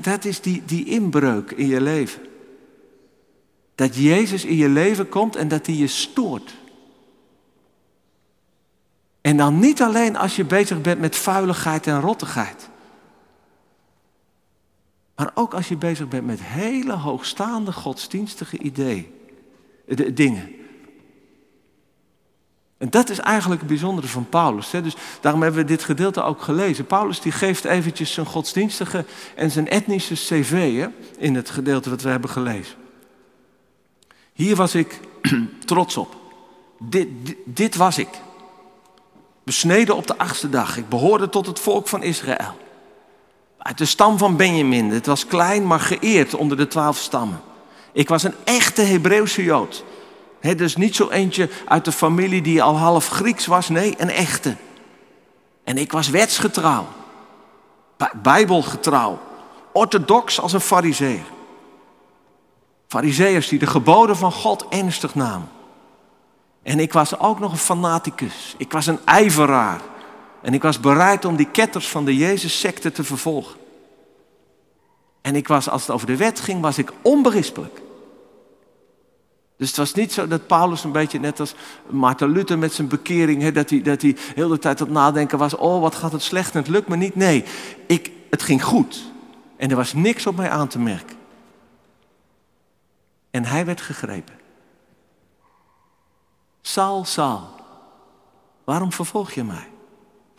Dat 0.00 0.24
is 0.24 0.40
die, 0.40 0.62
die 0.64 0.84
inbreuk 0.84 1.50
in 1.50 1.66
je 1.66 1.80
leven. 1.80 2.22
Dat 3.74 3.96
Jezus 3.96 4.44
in 4.44 4.56
je 4.56 4.68
leven 4.68 5.08
komt 5.08 5.36
en 5.36 5.48
dat 5.48 5.66
hij 5.66 5.74
je 5.74 5.86
stoort. 5.86 6.56
En 9.20 9.36
dan 9.36 9.58
niet 9.58 9.82
alleen 9.82 10.16
als 10.16 10.36
je 10.36 10.44
bezig 10.44 10.80
bent 10.80 11.00
met 11.00 11.16
vuiligheid 11.16 11.86
en 11.86 12.00
rottigheid. 12.00 12.69
Maar 15.20 15.30
ook 15.34 15.54
als 15.54 15.68
je 15.68 15.76
bezig 15.76 16.08
bent 16.08 16.26
met 16.26 16.40
hele 16.42 16.92
hoogstaande 16.92 17.72
godsdienstige 17.72 18.58
ideeën, 18.58 19.06
de, 19.86 20.12
dingen. 20.12 20.50
En 22.78 22.90
dat 22.90 23.10
is 23.10 23.18
eigenlijk 23.18 23.60
het 23.60 23.70
bijzondere 23.70 24.06
van 24.06 24.28
Paulus. 24.28 24.70
Hè? 24.70 24.82
Dus 24.82 24.94
daarom 25.20 25.42
hebben 25.42 25.60
we 25.60 25.66
dit 25.66 25.84
gedeelte 25.84 26.22
ook 26.22 26.42
gelezen. 26.42 26.86
Paulus 26.86 27.20
die 27.20 27.32
geeft 27.32 27.64
eventjes 27.64 28.12
zijn 28.12 28.26
godsdienstige 28.26 29.04
en 29.34 29.50
zijn 29.50 29.68
etnische 29.68 30.14
cv 30.14 30.80
hè? 30.80 30.88
in 31.18 31.34
het 31.34 31.50
gedeelte 31.50 31.90
wat 31.90 32.02
we 32.02 32.08
hebben 32.08 32.30
gelezen. 32.30 32.76
Hier 34.32 34.56
was 34.56 34.74
ik 34.74 35.00
trots 35.64 35.96
op. 35.96 36.16
Dit, 36.78 37.08
dit, 37.22 37.36
dit 37.44 37.76
was 37.76 37.98
ik. 37.98 38.20
Besneden 39.44 39.96
op 39.96 40.06
de 40.06 40.18
achtste 40.18 40.48
dag. 40.48 40.76
Ik 40.76 40.88
behoorde 40.88 41.28
tot 41.28 41.46
het 41.46 41.60
volk 41.60 41.88
van 41.88 42.02
Israël. 42.02 42.68
Uit 43.62 43.78
de 43.78 43.84
stam 43.84 44.18
van 44.18 44.36
Benjamin. 44.36 44.90
Het 44.90 45.06
was 45.06 45.26
klein, 45.26 45.66
maar 45.66 45.80
geëerd 45.80 46.34
onder 46.34 46.56
de 46.56 46.68
twaalf 46.68 46.96
stammen. 46.96 47.40
Ik 47.92 48.08
was 48.08 48.22
een 48.22 48.34
echte 48.44 48.82
Hebreeuwse 48.82 49.42
Jood. 49.42 49.84
Dus 50.40 50.76
niet 50.76 50.96
zo 50.96 51.08
eentje 51.08 51.50
uit 51.64 51.84
de 51.84 51.92
familie 51.92 52.42
die 52.42 52.62
al 52.62 52.78
half 52.78 53.08
Grieks 53.08 53.46
was. 53.46 53.68
Nee, 53.68 53.94
een 53.98 54.10
echte. 54.10 54.56
En 55.64 55.78
ik 55.78 55.92
was 55.92 56.08
wetsgetrouw. 56.08 56.86
Bijbelgetrouw. 58.22 59.18
Orthodox 59.72 60.40
als 60.40 60.52
een 60.52 60.60
fariseer. 60.60 61.24
Fariseërs 62.86 63.48
die 63.48 63.58
de 63.58 63.66
geboden 63.66 64.16
van 64.16 64.32
God 64.32 64.66
ernstig 64.68 65.14
namen. 65.14 65.48
En 66.62 66.80
ik 66.80 66.92
was 66.92 67.18
ook 67.18 67.38
nog 67.38 67.52
een 67.52 67.58
fanaticus. 67.58 68.54
Ik 68.56 68.72
was 68.72 68.86
een 68.86 69.00
ijveraar. 69.04 69.80
En 70.42 70.54
ik 70.54 70.62
was 70.62 70.80
bereid 70.80 71.24
om 71.24 71.36
die 71.36 71.50
ketters 71.50 71.88
van 71.88 72.04
de 72.04 72.16
Jezus-secte 72.16 72.92
te 72.92 73.04
vervolgen. 73.04 73.58
En 75.20 75.36
ik 75.36 75.48
was, 75.48 75.68
als 75.68 75.82
het 75.82 75.90
over 75.90 76.06
de 76.06 76.16
wet 76.16 76.40
ging, 76.40 76.60
was 76.60 76.78
ik 76.78 76.92
onberispelijk. 77.02 77.80
Dus 79.56 79.68
het 79.68 79.76
was 79.76 79.94
niet 79.94 80.12
zo 80.12 80.26
dat 80.26 80.46
Paulus 80.46 80.84
een 80.84 80.92
beetje 80.92 81.18
net 81.18 81.40
als 81.40 81.54
Maarten 81.90 82.30
Luther 82.30 82.58
met 82.58 82.72
zijn 82.72 82.88
bekering, 82.88 83.48
dat, 83.48 83.70
hij, 83.70 83.82
dat 83.82 84.02
hij 84.02 84.16
heel 84.34 84.48
de 84.48 84.58
tijd 84.58 84.78
het 84.78 84.90
nadenken 84.90 85.38
was, 85.38 85.54
oh 85.54 85.80
wat 85.80 85.94
gaat 85.94 86.12
het 86.12 86.22
slecht 86.22 86.54
en 86.54 86.60
het 86.60 86.68
lukt 86.68 86.88
me 86.88 86.96
niet. 86.96 87.14
Nee, 87.14 87.44
ik, 87.86 88.10
het 88.30 88.42
ging 88.42 88.64
goed. 88.64 89.02
En 89.56 89.70
er 89.70 89.76
was 89.76 89.92
niks 89.92 90.26
op 90.26 90.36
mij 90.36 90.50
aan 90.50 90.68
te 90.68 90.78
merken. 90.78 91.16
En 93.30 93.44
hij 93.44 93.64
werd 93.64 93.80
gegrepen. 93.80 94.38
Saul, 96.62 97.04
Saul, 97.04 97.48
waarom 98.64 98.92
vervolg 98.92 99.32
je 99.32 99.44
mij? 99.44 99.68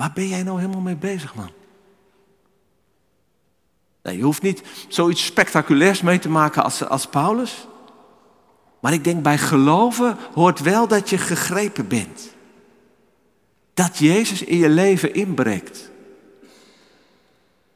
Waar 0.02 0.12
ben 0.14 0.28
jij 0.28 0.44
nou 0.44 0.60
helemaal 0.60 0.82
mee 0.82 0.96
bezig, 0.96 1.36
man? 1.36 1.52
Je 4.02 4.22
hoeft 4.22 4.42
niet 4.42 4.64
zoiets 4.88 5.26
spectaculairs 5.26 6.02
mee 6.02 6.20
te 6.20 6.30
maken 6.30 6.64
als, 6.64 6.88
als 6.88 7.08
Paulus. 7.08 7.68
Maar 8.80 8.94
ik 8.94 9.04
denk 9.04 9.24
bij 9.24 9.38
geloven 9.38 10.18
hoort 10.34 10.60
wel 10.60 10.88
dat 10.88 11.10
je 11.10 11.18
gegrepen 11.18 11.88
bent. 11.88 12.36
Dat 13.74 13.98
Jezus 13.98 14.44
in 14.44 14.58
je 14.58 14.70
leven 14.70 15.14
inbreekt. 15.14 15.92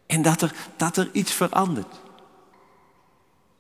En 0.06 0.22
dat 0.22 0.42
er, 0.42 0.56
dat 0.78 0.98
er 0.98 1.10
iets 1.12 1.32
verandert. 1.32 2.02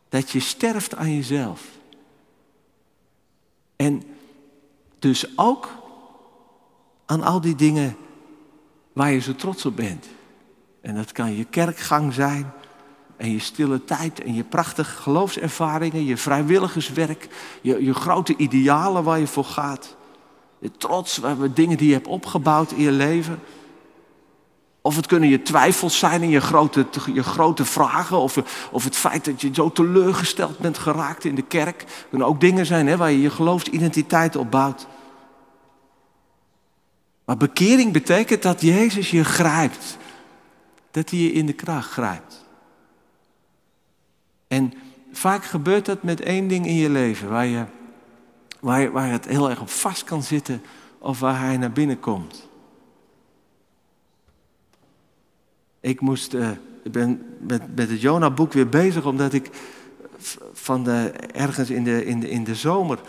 Dat 0.09 0.31
je 0.31 0.39
sterft 0.39 0.95
aan 0.95 1.15
jezelf. 1.15 1.61
En 3.75 4.03
dus 4.99 5.37
ook 5.37 5.69
aan 7.05 7.23
al 7.23 7.41
die 7.41 7.55
dingen 7.55 7.97
waar 8.95 9.11
je 9.11 9.19
zo 9.19 9.35
trots 9.35 9.65
op 9.65 9.75
bent. 9.75 10.05
En 10.81 10.95
dat 10.95 11.11
kan 11.11 11.35
je 11.35 11.43
kerkgang 11.43 12.13
zijn, 12.13 12.53
en 13.17 13.31
je 13.31 13.39
stille 13.39 13.83
tijd 13.83 14.23
en 14.23 14.33
je 14.33 14.43
prachtige 14.43 15.01
geloofservaringen, 15.01 16.05
je 16.05 16.17
vrijwilligerswerk, 16.17 17.27
je, 17.61 17.85
je 17.85 17.93
grote 17.93 18.35
idealen 18.37 19.03
waar 19.03 19.19
je 19.19 19.27
voor 19.27 19.45
gaat. 19.45 19.95
Je 20.59 20.71
trots, 20.71 21.21
dingen 21.53 21.77
die 21.77 21.87
je 21.87 21.93
hebt 21.93 22.07
opgebouwd 22.07 22.71
in 22.71 22.81
je 22.81 22.91
leven. 22.91 23.39
Of 24.81 24.95
het 24.95 25.05
kunnen 25.05 25.29
je 25.29 25.41
twijfels 25.41 25.99
zijn 25.99 26.21
in 26.21 26.29
je 26.29 26.41
grote, 26.41 26.85
je 27.13 27.23
grote 27.23 27.65
vragen. 27.65 28.17
Of, 28.17 28.67
of 28.71 28.83
het 28.83 28.95
feit 28.95 29.25
dat 29.25 29.41
je 29.41 29.49
zo 29.53 29.71
teleurgesteld 29.71 30.59
bent 30.59 30.77
geraakt 30.77 31.23
in 31.23 31.35
de 31.35 31.41
kerk. 31.41 31.79
Het 31.81 32.05
kunnen 32.09 32.27
ook 32.27 32.39
dingen 32.39 32.65
zijn 32.65 32.87
hè, 32.87 32.97
waar 32.97 33.11
je 33.11 33.21
je 33.21 33.29
geloofsidentiteit 33.29 34.35
op 34.35 34.51
bouwt. 34.51 34.87
Maar 37.25 37.37
bekering 37.37 37.93
betekent 37.93 38.41
dat 38.41 38.61
Jezus 38.61 39.11
je 39.11 39.23
grijpt. 39.23 39.97
Dat 40.91 41.09
hij 41.09 41.19
je 41.19 41.31
in 41.31 41.45
de 41.45 41.53
kracht 41.53 41.91
grijpt. 41.91 42.45
En 44.47 44.73
vaak 45.11 45.45
gebeurt 45.45 45.85
dat 45.85 46.03
met 46.03 46.21
één 46.21 46.47
ding 46.47 46.65
in 46.65 46.75
je 46.75 46.89
leven, 46.89 47.29
waar, 47.29 47.45
je, 47.45 47.65
waar, 48.59 48.91
waar 48.91 49.11
het 49.11 49.25
heel 49.25 49.49
erg 49.49 49.61
op 49.61 49.69
vast 49.69 50.03
kan 50.03 50.23
zitten 50.23 50.61
of 50.99 51.19
waar 51.19 51.39
hij 51.39 51.57
naar 51.57 51.71
binnen 51.71 51.99
komt. 51.99 52.47
Ik 55.79 56.01
moest, 56.01 56.33
uh, 56.33 56.49
ben 56.91 57.37
met, 57.39 57.75
met 57.75 57.89
het 57.89 58.01
Jona-boek 58.01 58.53
weer 58.53 58.69
bezig, 58.69 59.05
omdat 59.05 59.33
ik 59.33 59.49
van 60.53 60.83
de, 60.83 61.11
ergens 61.33 61.69
in 61.69 61.83
de, 61.83 62.05
in, 62.05 62.19
de, 62.19 62.29
in 62.29 62.43
de 62.43 62.55
zomer 62.55 62.99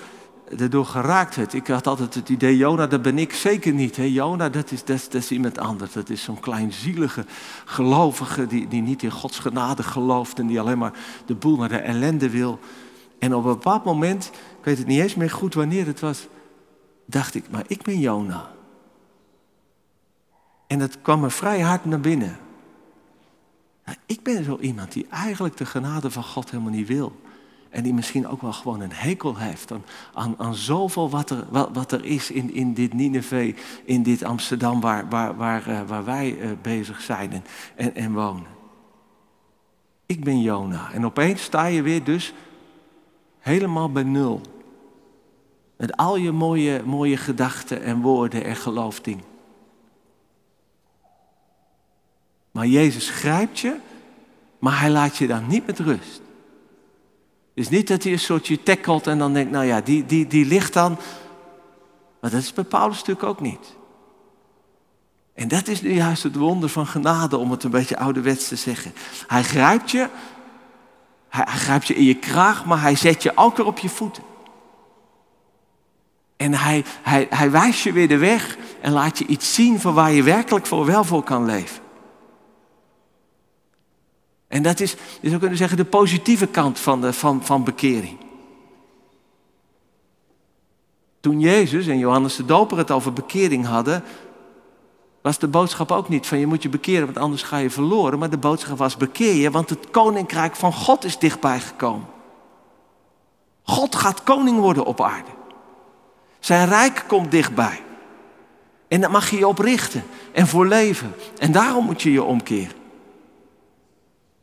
erdoor 0.58 0.86
geraakt 0.86 1.36
werd. 1.36 1.52
Ik 1.52 1.66
had 1.66 1.86
altijd 1.86 2.14
het 2.14 2.28
idee, 2.28 2.56
Jona, 2.56 2.86
dat 2.86 3.02
ben 3.02 3.18
ik 3.18 3.32
zeker 3.32 3.72
niet. 3.72 3.96
Hè? 3.96 4.02
Jona, 4.02 4.48
dat 4.48 4.70
is, 4.70 4.84
dat, 4.84 5.06
dat 5.10 5.22
is 5.22 5.30
iemand 5.30 5.58
anders. 5.58 5.92
Dat 5.92 6.10
is 6.10 6.22
zo'n 6.22 6.40
kleinzielige 6.40 7.24
gelovige 7.64 8.46
die, 8.46 8.68
die 8.68 8.82
niet 8.82 9.02
in 9.02 9.10
Gods 9.10 9.38
genade 9.38 9.82
gelooft 9.82 10.38
en 10.38 10.46
die 10.46 10.60
alleen 10.60 10.78
maar 10.78 10.98
de 11.26 11.34
boel 11.34 11.56
naar 11.56 11.68
de 11.68 11.78
ellende 11.78 12.30
wil. 12.30 12.58
En 13.18 13.34
op 13.34 13.44
een 13.44 13.52
bepaald 13.52 13.84
moment, 13.84 14.30
ik 14.58 14.64
weet 14.64 14.78
het 14.78 14.86
niet 14.86 15.00
eens 15.00 15.14
meer 15.14 15.30
goed 15.30 15.54
wanneer 15.54 15.86
het 15.86 16.00
was, 16.00 16.26
dacht 17.04 17.34
ik, 17.34 17.44
maar 17.50 17.64
ik 17.66 17.82
ben 17.82 17.98
Jona. 17.98 18.50
En 20.66 20.78
dat 20.78 21.00
kwam 21.02 21.20
me 21.20 21.30
vrij 21.30 21.60
hard 21.60 21.84
naar 21.84 22.00
binnen. 22.00 22.38
ik 24.06 24.22
ben 24.22 24.44
zo 24.44 24.58
iemand 24.60 24.92
die 24.92 25.06
eigenlijk 25.10 25.56
de 25.56 25.66
genade 25.66 26.10
van 26.10 26.24
God 26.24 26.50
helemaal 26.50 26.72
niet 26.72 26.88
wil. 26.88 27.16
En 27.76 27.82
die 27.82 27.94
misschien 27.94 28.28
ook 28.28 28.42
wel 28.42 28.52
gewoon 28.52 28.80
een 28.80 28.92
hekel 28.92 29.36
heeft 29.36 29.72
aan, 29.72 29.84
aan, 30.12 30.34
aan 30.38 30.54
zoveel 30.54 31.10
wat 31.10 31.30
er, 31.30 31.44
wat 31.72 31.92
er 31.92 32.04
is 32.04 32.30
in, 32.30 32.54
in 32.54 32.74
dit 32.74 32.92
Nineveh, 32.92 33.56
in 33.84 34.02
dit 34.02 34.22
Amsterdam 34.22 34.80
waar, 34.80 35.08
waar, 35.08 35.36
waar, 35.36 35.68
uh, 35.68 35.80
waar 35.86 36.04
wij 36.04 36.38
uh, 36.38 36.50
bezig 36.62 37.00
zijn 37.00 37.32
en, 37.32 37.44
en, 37.76 37.94
en 37.94 38.12
wonen. 38.12 38.46
Ik 40.06 40.24
ben 40.24 40.40
Jona. 40.40 40.92
En 40.92 41.04
opeens 41.04 41.42
sta 41.42 41.66
je 41.66 41.82
weer 41.82 42.04
dus 42.04 42.32
helemaal 43.38 43.92
bij 43.92 44.02
nul. 44.02 44.40
Met 45.76 45.96
al 45.96 46.16
je 46.16 46.32
mooie, 46.32 46.82
mooie 46.84 47.16
gedachten 47.16 47.82
en 47.82 48.00
woorden 48.00 48.44
en 48.44 48.56
geloofding. 48.56 49.22
Maar 52.50 52.66
Jezus 52.66 53.10
grijpt 53.10 53.58
je, 53.58 53.76
maar 54.58 54.80
hij 54.80 54.90
laat 54.90 55.16
je 55.16 55.26
dan 55.26 55.46
niet 55.46 55.66
met 55.66 55.78
rust. 55.78 56.24
Dus 57.56 57.68
niet 57.68 57.88
dat 57.88 58.02
hij 58.02 58.12
een 58.12 58.18
soortje 58.18 58.62
tackelt 58.62 59.06
en 59.06 59.18
dan 59.18 59.32
denkt, 59.32 59.50
nou 59.50 59.64
ja, 59.64 59.80
die, 59.80 60.06
die, 60.06 60.26
die 60.26 60.46
ligt 60.46 60.72
dan. 60.72 60.96
Maar 62.20 62.30
dat 62.30 62.40
is 62.40 62.52
bij 62.52 62.64
Paulus 62.64 62.96
natuurlijk 62.96 63.26
ook 63.26 63.40
niet. 63.40 63.76
En 65.34 65.48
dat 65.48 65.68
is 65.68 65.82
nu 65.82 65.92
juist 65.92 66.22
het 66.22 66.36
wonder 66.36 66.68
van 66.68 66.86
genade, 66.86 67.36
om 67.36 67.50
het 67.50 67.64
een 67.64 67.70
beetje 67.70 67.98
ouderwets 67.98 68.48
te 68.48 68.56
zeggen. 68.56 68.92
Hij 69.26 69.42
grijpt 69.42 69.90
je, 69.90 70.08
hij, 71.28 71.46
hij 71.48 71.58
grijpt 71.58 71.86
je 71.86 71.94
in 71.94 72.04
je 72.04 72.14
kraag, 72.14 72.64
maar 72.64 72.80
hij 72.80 72.96
zet 72.96 73.22
je 73.22 73.32
ook 73.34 73.56
weer 73.56 73.66
op 73.66 73.78
je 73.78 73.88
voeten. 73.88 74.22
En 76.36 76.54
hij, 76.54 76.84
hij, 77.02 77.26
hij 77.30 77.50
wijst 77.50 77.82
je 77.82 77.92
weer 77.92 78.08
de 78.08 78.18
weg 78.18 78.56
en 78.80 78.92
laat 78.92 79.18
je 79.18 79.26
iets 79.26 79.54
zien 79.54 79.80
van 79.80 79.94
waar 79.94 80.12
je 80.12 80.22
werkelijk 80.22 80.66
voor 80.66 80.86
wel 80.86 81.04
voor 81.04 81.22
kan 81.22 81.44
leven. 81.44 81.82
En 84.56 84.62
dat 84.62 84.80
is, 84.80 84.96
je 85.20 85.28
zou 85.28 85.38
kunnen 85.38 85.58
zeggen, 85.58 85.76
de 85.76 85.84
positieve 85.84 86.46
kant 86.46 86.78
van, 86.78 87.00
de, 87.00 87.12
van, 87.12 87.44
van 87.44 87.64
bekering. 87.64 88.18
Toen 91.20 91.40
Jezus 91.40 91.86
en 91.86 91.98
Johannes 91.98 92.36
de 92.36 92.44
Doper 92.44 92.78
het 92.78 92.90
over 92.90 93.12
bekering 93.12 93.66
hadden, 93.66 94.02
was 95.22 95.38
de 95.38 95.48
boodschap 95.48 95.92
ook 95.92 96.08
niet 96.08 96.26
van 96.26 96.38
je 96.38 96.46
moet 96.46 96.62
je 96.62 96.68
bekeren, 96.68 97.04
want 97.04 97.18
anders 97.18 97.42
ga 97.42 97.56
je 97.56 97.70
verloren. 97.70 98.18
Maar 98.18 98.30
de 98.30 98.38
boodschap 98.38 98.78
was 98.78 98.96
bekeer 98.96 99.34
je, 99.34 99.50
want 99.50 99.70
het 99.70 99.90
koninkrijk 99.90 100.56
van 100.56 100.72
God 100.72 101.04
is 101.04 101.18
dichtbij 101.18 101.60
gekomen. 101.60 102.06
God 103.62 103.94
gaat 103.94 104.22
koning 104.22 104.58
worden 104.58 104.84
op 104.84 105.00
aarde. 105.00 105.30
Zijn 106.40 106.68
rijk 106.68 107.04
komt 107.08 107.30
dichtbij. 107.30 107.82
En 108.88 109.00
daar 109.00 109.10
mag 109.10 109.30
je 109.30 109.38
je 109.38 109.48
op 109.48 109.58
richten 109.58 110.04
en 110.32 110.46
voor 110.46 110.66
leven. 110.66 111.14
En 111.38 111.52
daarom 111.52 111.84
moet 111.84 112.02
je 112.02 112.12
je 112.12 112.22
omkeren. 112.22 112.85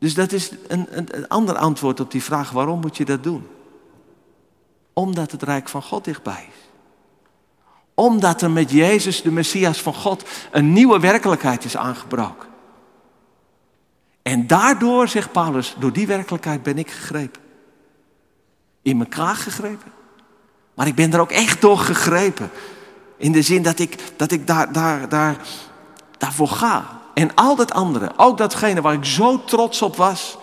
Dus 0.03 0.13
dat 0.13 0.31
is 0.31 0.51
een, 0.67 0.87
een, 0.89 1.07
een 1.17 1.27
ander 1.27 1.55
antwoord 1.55 1.99
op 1.99 2.11
die 2.11 2.23
vraag: 2.23 2.51
waarom 2.51 2.79
moet 2.79 2.97
je 2.97 3.05
dat 3.05 3.23
doen? 3.23 3.47
Omdat 4.93 5.31
het 5.31 5.43
rijk 5.43 5.69
van 5.69 5.81
God 5.81 6.03
dichtbij 6.03 6.47
is. 6.49 6.69
Omdat 7.93 8.41
er 8.41 8.51
met 8.51 8.71
Jezus, 8.71 9.21
de 9.21 9.31
Messias 9.31 9.81
van 9.81 9.93
God, 9.93 10.23
een 10.51 10.73
nieuwe 10.73 10.99
werkelijkheid 10.99 11.65
is 11.65 11.77
aangebroken. 11.77 12.49
En 14.21 14.47
daardoor, 14.47 15.07
zegt 15.07 15.31
Paulus, 15.31 15.75
door 15.79 15.93
die 15.93 16.07
werkelijkheid 16.07 16.63
ben 16.63 16.77
ik 16.77 16.91
gegrepen. 16.91 17.41
In 18.81 18.97
mijn 18.97 19.09
kraag 19.09 19.43
gegrepen. 19.43 19.91
Maar 20.73 20.87
ik 20.87 20.95
ben 20.95 21.13
er 21.13 21.19
ook 21.19 21.31
echt 21.31 21.61
door 21.61 21.77
gegrepen. 21.77 22.51
In 23.17 23.31
de 23.31 23.41
zin 23.41 23.61
dat 23.61 23.79
ik, 23.79 23.97
dat 24.15 24.31
ik 24.31 24.47
daar, 24.47 24.73
daar, 24.73 25.09
daar, 25.09 25.37
daarvoor 26.17 26.47
ga. 26.47 27.01
En 27.13 27.35
al 27.35 27.55
dat 27.55 27.71
andere, 27.71 28.11
ook 28.17 28.37
datgene 28.37 28.81
waar 28.81 28.93
ik 28.93 29.05
zo 29.05 29.43
trots 29.43 29.81
op 29.81 29.95
was 29.95 30.37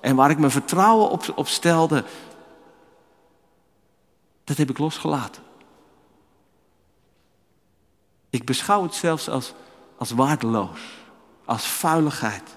en 0.00 0.16
waar 0.16 0.30
ik 0.30 0.38
mijn 0.38 0.50
vertrouwen 0.50 1.10
op, 1.10 1.32
op 1.34 1.48
stelde, 1.48 2.04
dat 4.44 4.56
heb 4.56 4.70
ik 4.70 4.78
losgelaten. 4.78 5.42
Ik 8.30 8.44
beschouw 8.44 8.82
het 8.82 8.94
zelfs 8.94 9.28
als, 9.28 9.54
als 9.98 10.10
waardeloos, 10.10 10.80
als 11.44 11.66
vuiligheid. 11.66 12.56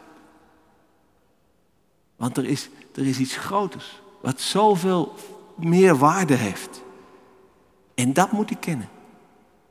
Want 2.15 2.38
er 2.38 2.45
is, 2.45 2.69
er 2.95 3.08
is 3.08 3.19
iets 3.19 3.36
groters, 3.36 4.02
wat 4.21 4.41
zoveel 4.41 5.15
meer 5.56 5.97
waarde 5.97 6.34
heeft. 6.34 6.82
En 7.95 8.13
dat 8.13 8.32
moet 8.32 8.52
ik 8.52 8.60
kennen. 8.60 8.89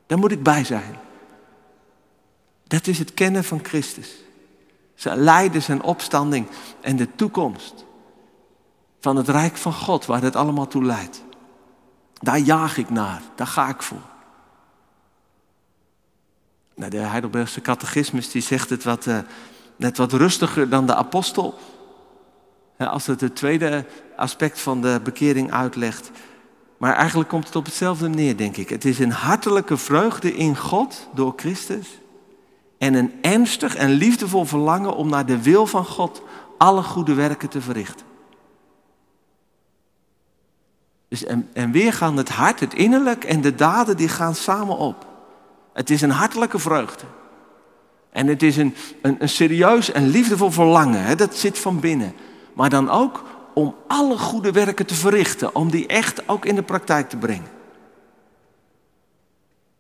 Daar 0.07 0.18
moet 0.18 0.33
ik 0.33 0.42
bij 0.42 0.64
zijn. 0.64 0.98
Dat 2.70 2.87
is 2.87 2.98
het 2.98 3.14
kennen 3.14 3.44
van 3.44 3.61
Christus. 3.62 4.14
Zijn 4.94 5.18
lijden, 5.18 5.62
zijn 5.62 5.83
opstanding 5.83 6.46
en 6.80 6.96
de 6.96 7.14
toekomst 7.14 7.85
van 9.00 9.16
het 9.16 9.28
rijk 9.28 9.56
van 9.56 9.72
God, 9.72 10.06
waar 10.06 10.22
het 10.22 10.37
allemaal 10.37 10.66
toe 10.66 10.85
leidt. 10.85 11.22
Daar 12.20 12.38
jaag 12.38 12.76
ik 12.76 12.90
naar, 12.90 13.22
daar 13.35 13.46
ga 13.46 13.68
ik 13.68 13.83
voor. 13.83 14.02
Nou, 16.74 16.90
de 16.90 16.98
Heidelbergse 16.98 17.61
catechismus 17.61 18.30
die 18.30 18.42
zegt 18.42 18.70
het 18.70 18.85
wat, 18.85 19.06
uh, 19.06 19.18
net 19.76 19.96
wat 19.96 20.12
rustiger 20.12 20.68
dan 20.68 20.87
de 20.87 20.94
apostel. 20.94 21.59
Als 22.78 23.06
het 23.06 23.20
het 23.20 23.37
tweede 23.37 23.87
aspect 24.16 24.61
van 24.61 24.83
de 24.83 25.00
bekering 25.04 25.52
uitlegt. 25.52 26.11
Maar 26.76 26.94
eigenlijk 26.94 27.28
komt 27.28 27.46
het 27.46 27.56
op 27.56 27.64
hetzelfde 27.64 28.09
neer, 28.09 28.37
denk 28.37 28.56
ik. 28.56 28.68
Het 28.68 28.85
is 28.85 28.98
een 28.98 29.12
hartelijke 29.12 29.76
vreugde 29.76 30.35
in 30.35 30.56
God 30.56 31.09
door 31.14 31.33
Christus. 31.37 31.99
En 32.80 32.94
een 32.94 33.12
ernstig 33.20 33.76
en 33.76 33.90
liefdevol 33.90 34.44
verlangen 34.44 34.96
om 34.96 35.08
naar 35.08 35.26
de 35.26 35.42
wil 35.42 35.66
van 35.66 35.84
God 35.84 36.22
alle 36.58 36.82
goede 36.82 37.14
werken 37.14 37.48
te 37.48 37.60
verrichten. 37.60 38.06
Dus 41.08 41.24
en, 41.24 41.48
en 41.52 41.70
weer 41.70 41.92
gaan 41.92 42.16
het 42.16 42.28
hart, 42.28 42.60
het 42.60 42.74
innerlijk 42.74 43.24
en 43.24 43.40
de 43.40 43.54
daden, 43.54 43.96
die 43.96 44.08
gaan 44.08 44.34
samen 44.34 44.76
op. 44.76 45.06
Het 45.72 45.90
is 45.90 46.02
een 46.02 46.10
hartelijke 46.10 46.58
vreugde. 46.58 47.04
En 48.10 48.26
het 48.26 48.42
is 48.42 48.56
een, 48.56 48.74
een, 49.02 49.16
een 49.18 49.28
serieus 49.28 49.92
en 49.92 50.08
liefdevol 50.08 50.50
verlangen. 50.50 51.02
Hè? 51.02 51.14
Dat 51.14 51.34
zit 51.36 51.58
van 51.58 51.80
binnen. 51.80 52.14
Maar 52.54 52.70
dan 52.70 52.90
ook 52.90 53.24
om 53.54 53.74
alle 53.86 54.18
goede 54.18 54.52
werken 54.52 54.86
te 54.86 54.94
verrichten. 54.94 55.54
Om 55.54 55.70
die 55.70 55.86
echt 55.86 56.28
ook 56.28 56.44
in 56.44 56.54
de 56.54 56.62
praktijk 56.62 57.08
te 57.08 57.16
brengen. 57.16 57.50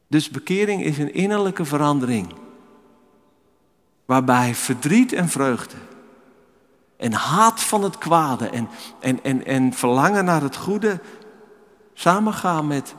Dus 0.06 0.30
bekering 0.30 0.82
is 0.82 0.98
een 0.98 1.14
innerlijke 1.14 1.64
verandering. 1.64 2.39
Waarbij 4.10 4.54
verdriet 4.54 5.12
en 5.12 5.28
vreugde. 5.28 5.76
En 6.96 7.12
haat 7.12 7.60
van 7.60 7.82
het 7.82 7.98
kwade 7.98 8.48
en, 8.48 8.68
en, 9.00 9.24
en, 9.24 9.46
en 9.46 9.72
verlangen 9.72 10.24
naar 10.24 10.42
het 10.42 10.56
goede 10.56 11.00
samengaan 11.94 12.66
met 12.66 12.94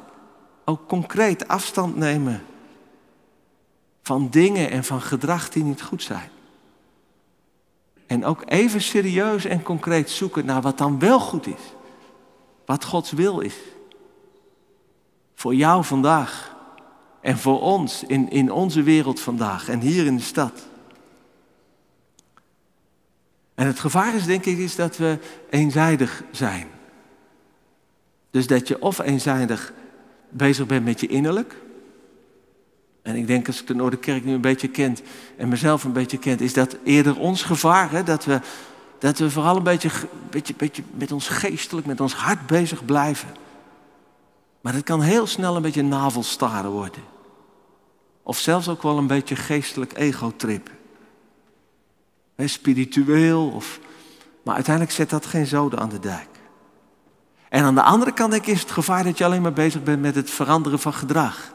ook 0.66 0.88
concreet 0.88 1.48
afstand 1.48 1.96
nemen 1.96 2.44
van 4.02 4.30
dingen 4.30 4.70
en 4.70 4.84
van 4.84 5.02
gedrag 5.02 5.50
die 5.50 5.64
niet 5.64 5.82
goed 5.82 6.04
zijn. 6.04 6.30
En 8.08 8.26
ook 8.26 8.44
even 8.46 8.82
serieus 8.82 9.46
en 9.46 9.64
concreet 9.64 10.10
zoeken 10.10 10.46
naar 10.46 10.62
wat 10.62 10.78
dan 10.78 11.00
wel 11.00 11.20
goed 11.20 11.48
is. 11.48 11.74
Wat 12.66 12.86
Gods 12.86 13.12
wil 13.12 13.40
is. 13.40 13.56
Voor 15.36 15.56
jou 15.56 15.84
vandaag. 15.84 16.56
En 17.22 17.38
voor 17.38 17.62
ons 17.62 18.04
in, 18.04 18.30
in 18.30 18.52
onze 18.52 18.84
wereld 18.84 19.20
vandaag 19.20 19.70
en 19.70 19.80
hier 19.80 20.06
in 20.06 20.16
de 20.16 20.24
stad. 20.24 20.70
En 23.62 23.68
het 23.68 23.80
gevaar 23.80 24.16
is 24.16 24.26
denk 24.26 24.46
ik 24.46 24.58
is 24.58 24.76
dat 24.76 24.98
we 24.98 25.18
eenzijdig 25.50 26.24
zijn. 26.32 26.68
Dus 28.32 28.48
dat 28.48 28.68
je 28.68 28.82
of 28.82 29.00
eenzijdig 29.00 29.74
bezig 30.30 30.66
bent 30.66 30.86
met 30.86 31.00
je 31.00 31.08
innerlijk. 31.08 31.56
En 33.02 33.16
ik 33.16 33.28
denk 33.28 33.48
als 33.48 33.62
ik 33.62 33.68
de 33.68 33.76
Noorderkerk 33.76 34.26
nu 34.26 34.34
een 34.34 34.42
beetje 34.42 34.68
kent 34.68 35.02
en 35.38 35.48
mezelf 35.48 35.84
een 35.84 35.94
beetje 35.94 36.18
kent, 36.18 36.42
is 36.42 36.54
dat 36.54 36.78
eerder 36.84 37.20
ons 37.20 37.44
gevaar. 37.44 37.92
Hè? 37.92 38.04
Dat, 38.04 38.26
we, 38.26 38.40
dat 39.00 39.18
we 39.18 39.30
vooral 39.30 39.58
een 39.58 39.64
beetje, 39.64 39.90
beetje, 40.30 40.54
beetje 40.58 40.84
met 40.92 41.12
ons 41.12 41.28
geestelijk, 41.28 41.88
met 41.88 42.02
ons 42.02 42.14
hart 42.14 42.48
bezig 42.48 42.86
blijven. 42.86 43.30
Maar 44.62 44.74
het 44.74 44.84
kan 44.84 45.02
heel 45.02 45.28
snel 45.28 45.56
een 45.56 45.62
beetje 45.62 45.84
navelstaren 45.84 46.72
worden. 46.72 47.04
Of 48.24 48.38
zelfs 48.38 48.68
ook 48.70 48.84
wel 48.84 48.98
een 48.98 49.08
beetje 49.08 49.36
geestelijk 49.36 49.98
egotrip. 49.98 50.80
Spiritueel, 52.50 53.50
of, 53.50 53.80
maar 54.44 54.56
uiteindelijk 54.56 54.96
zet 54.96 55.10
dat 55.10 55.26
geen 55.26 55.46
zoden 55.46 55.80
aan 55.80 55.90
de 55.90 56.00
dijk. 56.00 56.30
En 57.50 57.64
aan 57.64 57.76
de 57.76 57.84
andere 57.84 58.12
kant 58.12 58.32
denk 58.32 58.46
ik, 58.46 58.54
is 58.54 58.62
het 58.62 58.72
gevaar 58.72 59.04
dat 59.04 59.18
je 59.18 59.26
alleen 59.26 59.42
maar 59.42 59.54
bezig 59.54 59.84
bent 59.84 60.02
met 60.02 60.16
het 60.16 60.30
veranderen 60.30 60.80
van 60.80 60.94
gedrag. 60.94 61.54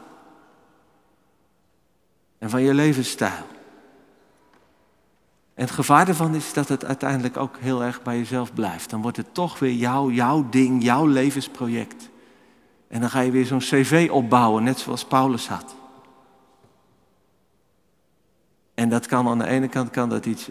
En 2.38 2.50
van 2.50 2.62
je 2.62 2.74
levensstijl. 2.74 3.46
En 5.54 5.64
het 5.64 5.70
gevaar 5.70 6.08
ervan 6.08 6.34
is 6.34 6.52
dat 6.52 6.68
het 6.68 6.84
uiteindelijk 6.84 7.36
ook 7.36 7.56
heel 7.58 7.82
erg 7.82 8.02
bij 8.02 8.16
jezelf 8.16 8.54
blijft. 8.54 8.90
Dan 8.90 9.02
wordt 9.02 9.16
het 9.16 9.34
toch 9.34 9.58
weer 9.58 9.72
jouw 10.10 10.48
ding, 10.48 10.82
jouw 10.82 11.06
levensproject. 11.06 12.08
En 12.88 13.00
dan 13.00 13.10
ga 13.10 13.20
je 13.20 13.30
weer 13.30 13.46
zo'n 13.46 13.58
cv 13.58 14.08
opbouwen, 14.12 14.62
net 14.62 14.78
zoals 14.78 15.04
Paulus 15.04 15.48
had. 15.48 15.74
En 18.74 18.88
dat 18.88 19.06
kan 19.06 19.28
aan 19.28 19.38
de 19.38 19.46
ene 19.46 19.68
kant 19.68 19.90
kan 19.90 20.08
dat 20.08 20.26
iets 20.26 20.48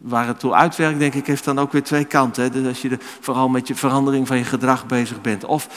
waar 0.00 0.26
het 0.26 0.40
toe 0.40 0.54
uitwerkt, 0.54 0.98
denk 0.98 1.14
ik, 1.14 1.26
heeft 1.26 1.44
dan 1.44 1.58
ook 1.58 1.72
weer 1.72 1.82
twee 1.82 2.04
kanten. 2.04 2.42
Hè? 2.42 2.50
Dus 2.50 2.66
als 2.66 2.82
je 2.82 2.90
er 2.90 3.00
vooral 3.20 3.48
met 3.48 3.68
je 3.68 3.74
verandering 3.74 4.26
van 4.26 4.36
je 4.36 4.44
gedrag 4.44 4.86
bezig 4.86 5.20
bent. 5.20 5.44
Of 5.44 5.68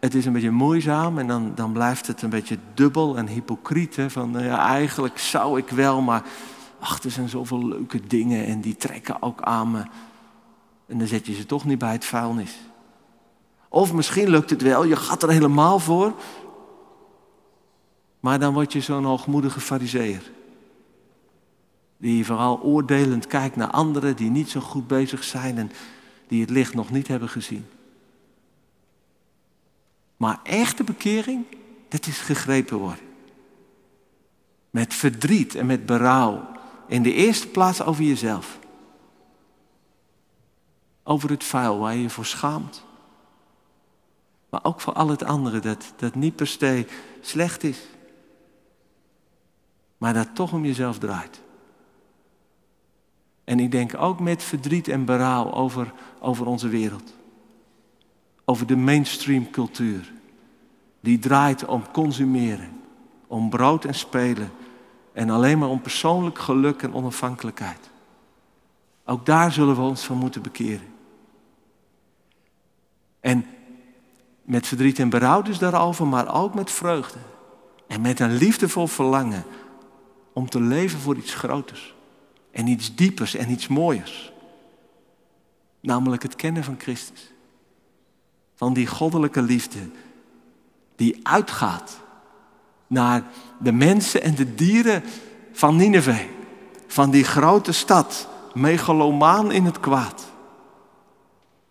het 0.00 0.14
is 0.14 0.26
een 0.26 0.32
beetje 0.32 0.50
moeizaam 0.50 1.18
en 1.18 1.26
dan, 1.26 1.52
dan 1.54 1.72
blijft 1.72 2.06
het 2.06 2.22
een 2.22 2.30
beetje 2.30 2.58
dubbel 2.74 3.16
en 3.16 3.26
hypocriet. 3.26 3.96
Van 4.08 4.30
nou 4.30 4.44
ja, 4.44 4.66
eigenlijk 4.66 5.18
zou 5.18 5.58
ik 5.58 5.68
wel, 5.68 6.00
maar 6.00 6.22
ach, 6.80 7.02
er 7.02 7.10
zijn 7.10 7.28
zoveel 7.28 7.66
leuke 7.66 8.00
dingen 8.06 8.46
en 8.46 8.60
die 8.60 8.76
trekken 8.76 9.22
ook 9.22 9.42
aan 9.42 9.70
me. 9.70 9.82
En 10.86 10.98
dan 10.98 11.06
zet 11.06 11.26
je 11.26 11.34
ze 11.34 11.46
toch 11.46 11.64
niet 11.64 11.78
bij 11.78 11.92
het 11.92 12.04
vuilnis. 12.04 12.58
Of 13.68 13.92
misschien 13.92 14.28
lukt 14.28 14.50
het 14.50 14.62
wel, 14.62 14.84
je 14.84 14.96
gaat 14.96 15.22
er 15.22 15.30
helemaal 15.30 15.78
voor. 15.78 16.14
Maar 18.20 18.38
dan 18.38 18.52
word 18.52 18.72
je 18.72 18.80
zo'n 18.80 19.04
hoogmoedige 19.04 19.60
fariseer. 19.60 20.30
Die 22.00 22.26
vooral 22.26 22.60
oordelend 22.60 23.26
kijkt 23.26 23.56
naar 23.56 23.70
anderen 23.70 24.16
die 24.16 24.30
niet 24.30 24.50
zo 24.50 24.60
goed 24.60 24.86
bezig 24.86 25.24
zijn 25.24 25.58
en 25.58 25.70
die 26.28 26.40
het 26.40 26.50
licht 26.50 26.74
nog 26.74 26.90
niet 26.90 27.08
hebben 27.08 27.28
gezien. 27.28 27.66
Maar 30.16 30.40
echte 30.42 30.84
bekering, 30.84 31.44
dat 31.88 32.06
is 32.06 32.18
gegrepen 32.18 32.76
worden. 32.76 33.04
Met 34.70 34.94
verdriet 34.94 35.54
en 35.54 35.66
met 35.66 35.86
berouw. 35.86 36.48
In 36.86 37.02
de 37.02 37.12
eerste 37.12 37.48
plaats 37.48 37.82
over 37.82 38.04
jezelf. 38.04 38.58
Over 41.02 41.30
het 41.30 41.44
vuil 41.44 41.78
waar 41.78 41.94
je 41.94 42.02
je 42.02 42.10
voor 42.10 42.26
schaamt. 42.26 42.84
Maar 44.48 44.64
ook 44.64 44.80
voor 44.80 44.92
al 44.92 45.08
het 45.08 45.24
andere 45.24 45.58
dat, 45.58 45.92
dat 45.96 46.14
niet 46.14 46.36
per 46.36 46.46
se 46.46 46.86
slecht 47.20 47.62
is. 47.62 47.80
Maar 49.98 50.14
dat 50.14 50.34
toch 50.34 50.52
om 50.52 50.64
jezelf 50.64 50.98
draait. 50.98 51.40
En 53.50 53.60
ik 53.60 53.70
denk 53.70 53.94
ook 53.98 54.20
met 54.20 54.42
verdriet 54.42 54.88
en 54.88 55.04
berouw 55.04 55.52
over, 55.52 55.92
over 56.20 56.46
onze 56.46 56.68
wereld. 56.68 57.14
Over 58.44 58.66
de 58.66 58.76
mainstream 58.76 59.50
cultuur. 59.50 60.12
Die 61.00 61.18
draait 61.18 61.64
om 61.64 61.90
consumeren, 61.92 62.80
om 63.26 63.50
brood 63.50 63.84
en 63.84 63.94
spelen 63.94 64.50
en 65.12 65.30
alleen 65.30 65.58
maar 65.58 65.68
om 65.68 65.80
persoonlijk 65.80 66.38
geluk 66.38 66.82
en 66.82 66.94
onafhankelijkheid. 66.94 67.90
Ook 69.04 69.26
daar 69.26 69.52
zullen 69.52 69.74
we 69.74 69.82
ons 69.82 70.04
van 70.04 70.16
moeten 70.16 70.42
bekeren. 70.42 70.88
En 73.20 73.46
met 74.42 74.66
verdriet 74.66 74.98
en 74.98 75.08
berouw 75.08 75.42
dus 75.42 75.58
daarover, 75.58 76.06
maar 76.06 76.34
ook 76.34 76.54
met 76.54 76.70
vreugde. 76.70 77.18
En 77.86 78.00
met 78.00 78.20
een 78.20 78.36
liefdevol 78.36 78.86
verlangen 78.86 79.44
om 80.32 80.48
te 80.48 80.60
leven 80.60 80.98
voor 80.98 81.16
iets 81.16 81.34
groters. 81.34 81.98
En 82.50 82.66
iets 82.66 82.94
diepers 82.94 83.34
en 83.34 83.50
iets 83.50 83.68
mooiers. 83.68 84.32
Namelijk 85.80 86.22
het 86.22 86.36
kennen 86.36 86.64
van 86.64 86.76
Christus. 86.78 87.32
Van 88.54 88.72
die 88.72 88.86
goddelijke 88.86 89.42
liefde 89.42 89.78
die 90.96 91.20
uitgaat 91.22 92.00
naar 92.86 93.22
de 93.58 93.72
mensen 93.72 94.22
en 94.22 94.34
de 94.34 94.54
dieren 94.54 95.02
van 95.52 95.76
Nineveh. 95.76 96.28
Van 96.86 97.10
die 97.10 97.24
grote 97.24 97.72
stad, 97.72 98.28
megalomaan 98.54 99.52
in 99.52 99.64
het 99.64 99.80
kwaad. 99.80 100.30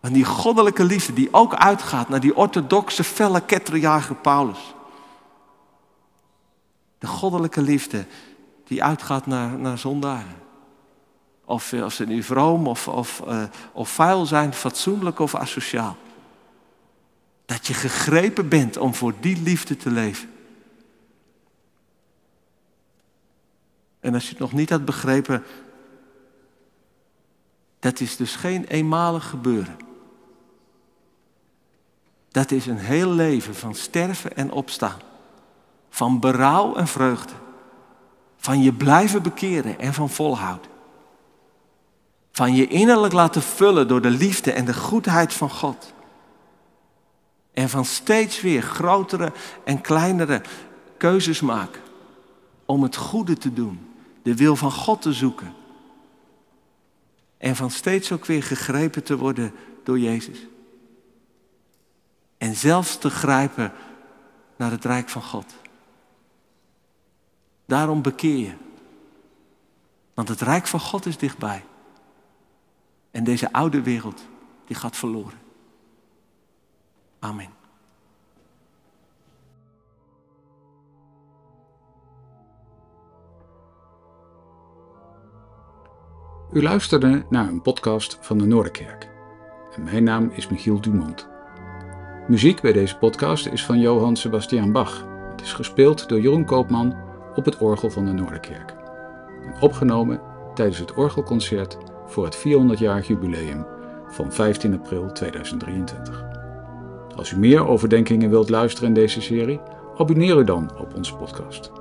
Van 0.00 0.12
die 0.12 0.24
goddelijke 0.24 0.84
liefde 0.84 1.12
die 1.12 1.32
ook 1.32 1.54
uitgaat 1.54 2.08
naar 2.08 2.20
die 2.20 2.36
orthodoxe 2.36 3.04
felle 3.04 3.40
ketterjager 3.40 4.14
Paulus. 4.16 4.74
De 6.98 7.06
goddelijke 7.06 7.62
liefde 7.62 8.06
die 8.64 8.84
uitgaat 8.84 9.26
naar, 9.26 9.58
naar 9.58 9.78
zondaren. 9.78 10.36
Of, 11.50 11.72
of 11.72 11.92
ze 11.92 12.06
nu 12.06 12.22
vroom 12.22 12.66
of, 12.66 12.88
of, 12.88 13.22
uh, 13.28 13.42
of 13.72 13.88
vuil 13.90 14.26
zijn, 14.26 14.52
fatsoenlijk 14.52 15.18
of 15.18 15.34
asociaal. 15.34 15.96
Dat 17.46 17.66
je 17.66 17.74
gegrepen 17.74 18.48
bent 18.48 18.76
om 18.76 18.94
voor 18.94 19.14
die 19.20 19.42
liefde 19.42 19.76
te 19.76 19.90
leven. 19.90 20.30
En 24.00 24.14
als 24.14 24.24
je 24.24 24.30
het 24.30 24.38
nog 24.38 24.52
niet 24.52 24.70
had 24.70 24.84
begrepen, 24.84 25.42
dat 27.78 28.00
is 28.00 28.16
dus 28.16 28.36
geen 28.36 28.64
eenmalig 28.64 29.28
gebeuren. 29.28 29.76
Dat 32.28 32.50
is 32.50 32.66
een 32.66 32.78
heel 32.78 33.10
leven 33.10 33.54
van 33.54 33.74
sterven 33.74 34.36
en 34.36 34.50
opstaan. 34.50 35.00
Van 35.88 36.20
berouw 36.20 36.74
en 36.74 36.86
vreugde. 36.86 37.34
Van 38.36 38.62
je 38.62 38.72
blijven 38.72 39.22
bekeren 39.22 39.78
en 39.78 39.94
van 39.94 40.10
volhouden. 40.10 40.70
Van 42.40 42.54
je 42.54 42.66
innerlijk 42.66 43.12
laten 43.12 43.42
vullen 43.42 43.88
door 43.88 44.00
de 44.00 44.10
liefde 44.10 44.52
en 44.52 44.64
de 44.64 44.74
goedheid 44.74 45.32
van 45.32 45.50
God. 45.50 45.92
En 47.52 47.68
van 47.68 47.84
steeds 47.84 48.40
weer 48.40 48.62
grotere 48.62 49.32
en 49.64 49.80
kleinere 49.80 50.42
keuzes 50.96 51.40
maken. 51.40 51.80
Om 52.64 52.82
het 52.82 52.96
goede 52.96 53.36
te 53.36 53.52
doen. 53.52 53.94
De 54.22 54.34
wil 54.36 54.56
van 54.56 54.72
God 54.72 55.02
te 55.02 55.12
zoeken. 55.12 55.54
En 57.38 57.56
van 57.56 57.70
steeds 57.70 58.12
ook 58.12 58.26
weer 58.26 58.42
gegrepen 58.42 59.02
te 59.02 59.16
worden 59.16 59.52
door 59.84 59.98
Jezus. 59.98 60.38
En 62.38 62.54
zelfs 62.54 62.98
te 62.98 63.10
grijpen 63.10 63.72
naar 64.56 64.70
het 64.70 64.84
rijk 64.84 65.08
van 65.08 65.22
God. 65.22 65.54
Daarom 67.66 68.02
bekeer 68.02 68.38
je. 68.38 68.54
Want 70.14 70.28
het 70.28 70.40
rijk 70.40 70.66
van 70.66 70.80
God 70.80 71.06
is 71.06 71.16
dichtbij. 71.16 71.64
En 73.10 73.24
deze 73.24 73.52
oude 73.52 73.82
wereld, 73.82 74.26
die 74.64 74.76
gaat 74.76 74.96
verloren. 74.96 75.38
Amen. 77.18 77.48
U 86.52 86.62
luisterde 86.62 87.24
naar 87.28 87.48
een 87.48 87.62
podcast 87.62 88.18
van 88.20 88.38
de 88.38 88.46
Noorderkerk. 88.46 89.08
Mijn 89.78 90.04
naam 90.04 90.30
is 90.30 90.48
Michiel 90.48 90.80
Dumont. 90.80 91.28
Muziek 92.28 92.60
bij 92.60 92.72
deze 92.72 92.96
podcast 92.96 93.46
is 93.46 93.64
van 93.64 93.80
Johann 93.80 94.16
Sebastian 94.16 94.72
Bach. 94.72 95.06
Het 95.30 95.40
is 95.40 95.52
gespeeld 95.52 96.08
door 96.08 96.20
Jeroen 96.20 96.44
Koopman 96.44 96.96
op 97.34 97.44
het 97.44 97.58
orgel 97.58 97.90
van 97.90 98.04
de 98.04 98.12
Noorderkerk. 98.12 98.74
En 99.44 99.60
opgenomen 99.60 100.20
tijdens 100.54 100.78
het 100.78 100.94
orgelconcert 100.94 101.78
voor 102.10 102.24
het 102.24 102.38
400-jarig 102.38 103.06
jubileum 103.06 103.66
van 104.08 104.32
15 104.32 104.74
april 104.74 105.12
2023. 105.12 106.24
Als 107.16 107.30
u 107.30 107.38
meer 107.38 107.66
overdenkingen 107.66 108.30
wilt 108.30 108.50
luisteren 108.50 108.88
in 108.88 108.94
deze 108.94 109.20
serie, 109.20 109.60
abonneer 109.96 110.38
u 110.38 110.44
dan 110.44 110.70
op 110.78 110.94
onze 110.94 111.16
podcast. 111.16 111.72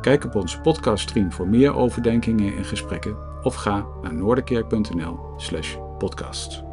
Kijk 0.00 0.24
op 0.24 0.34
onze 0.34 0.60
podcaststream 0.60 1.32
voor 1.32 1.48
meer 1.48 1.74
overdenkingen 1.74 2.56
en 2.56 2.64
gesprekken 2.64 3.16
of 3.42 3.54
ga 3.54 3.86
naar 4.02 4.14
noorderkerk.nl/podcasts. 4.14 6.69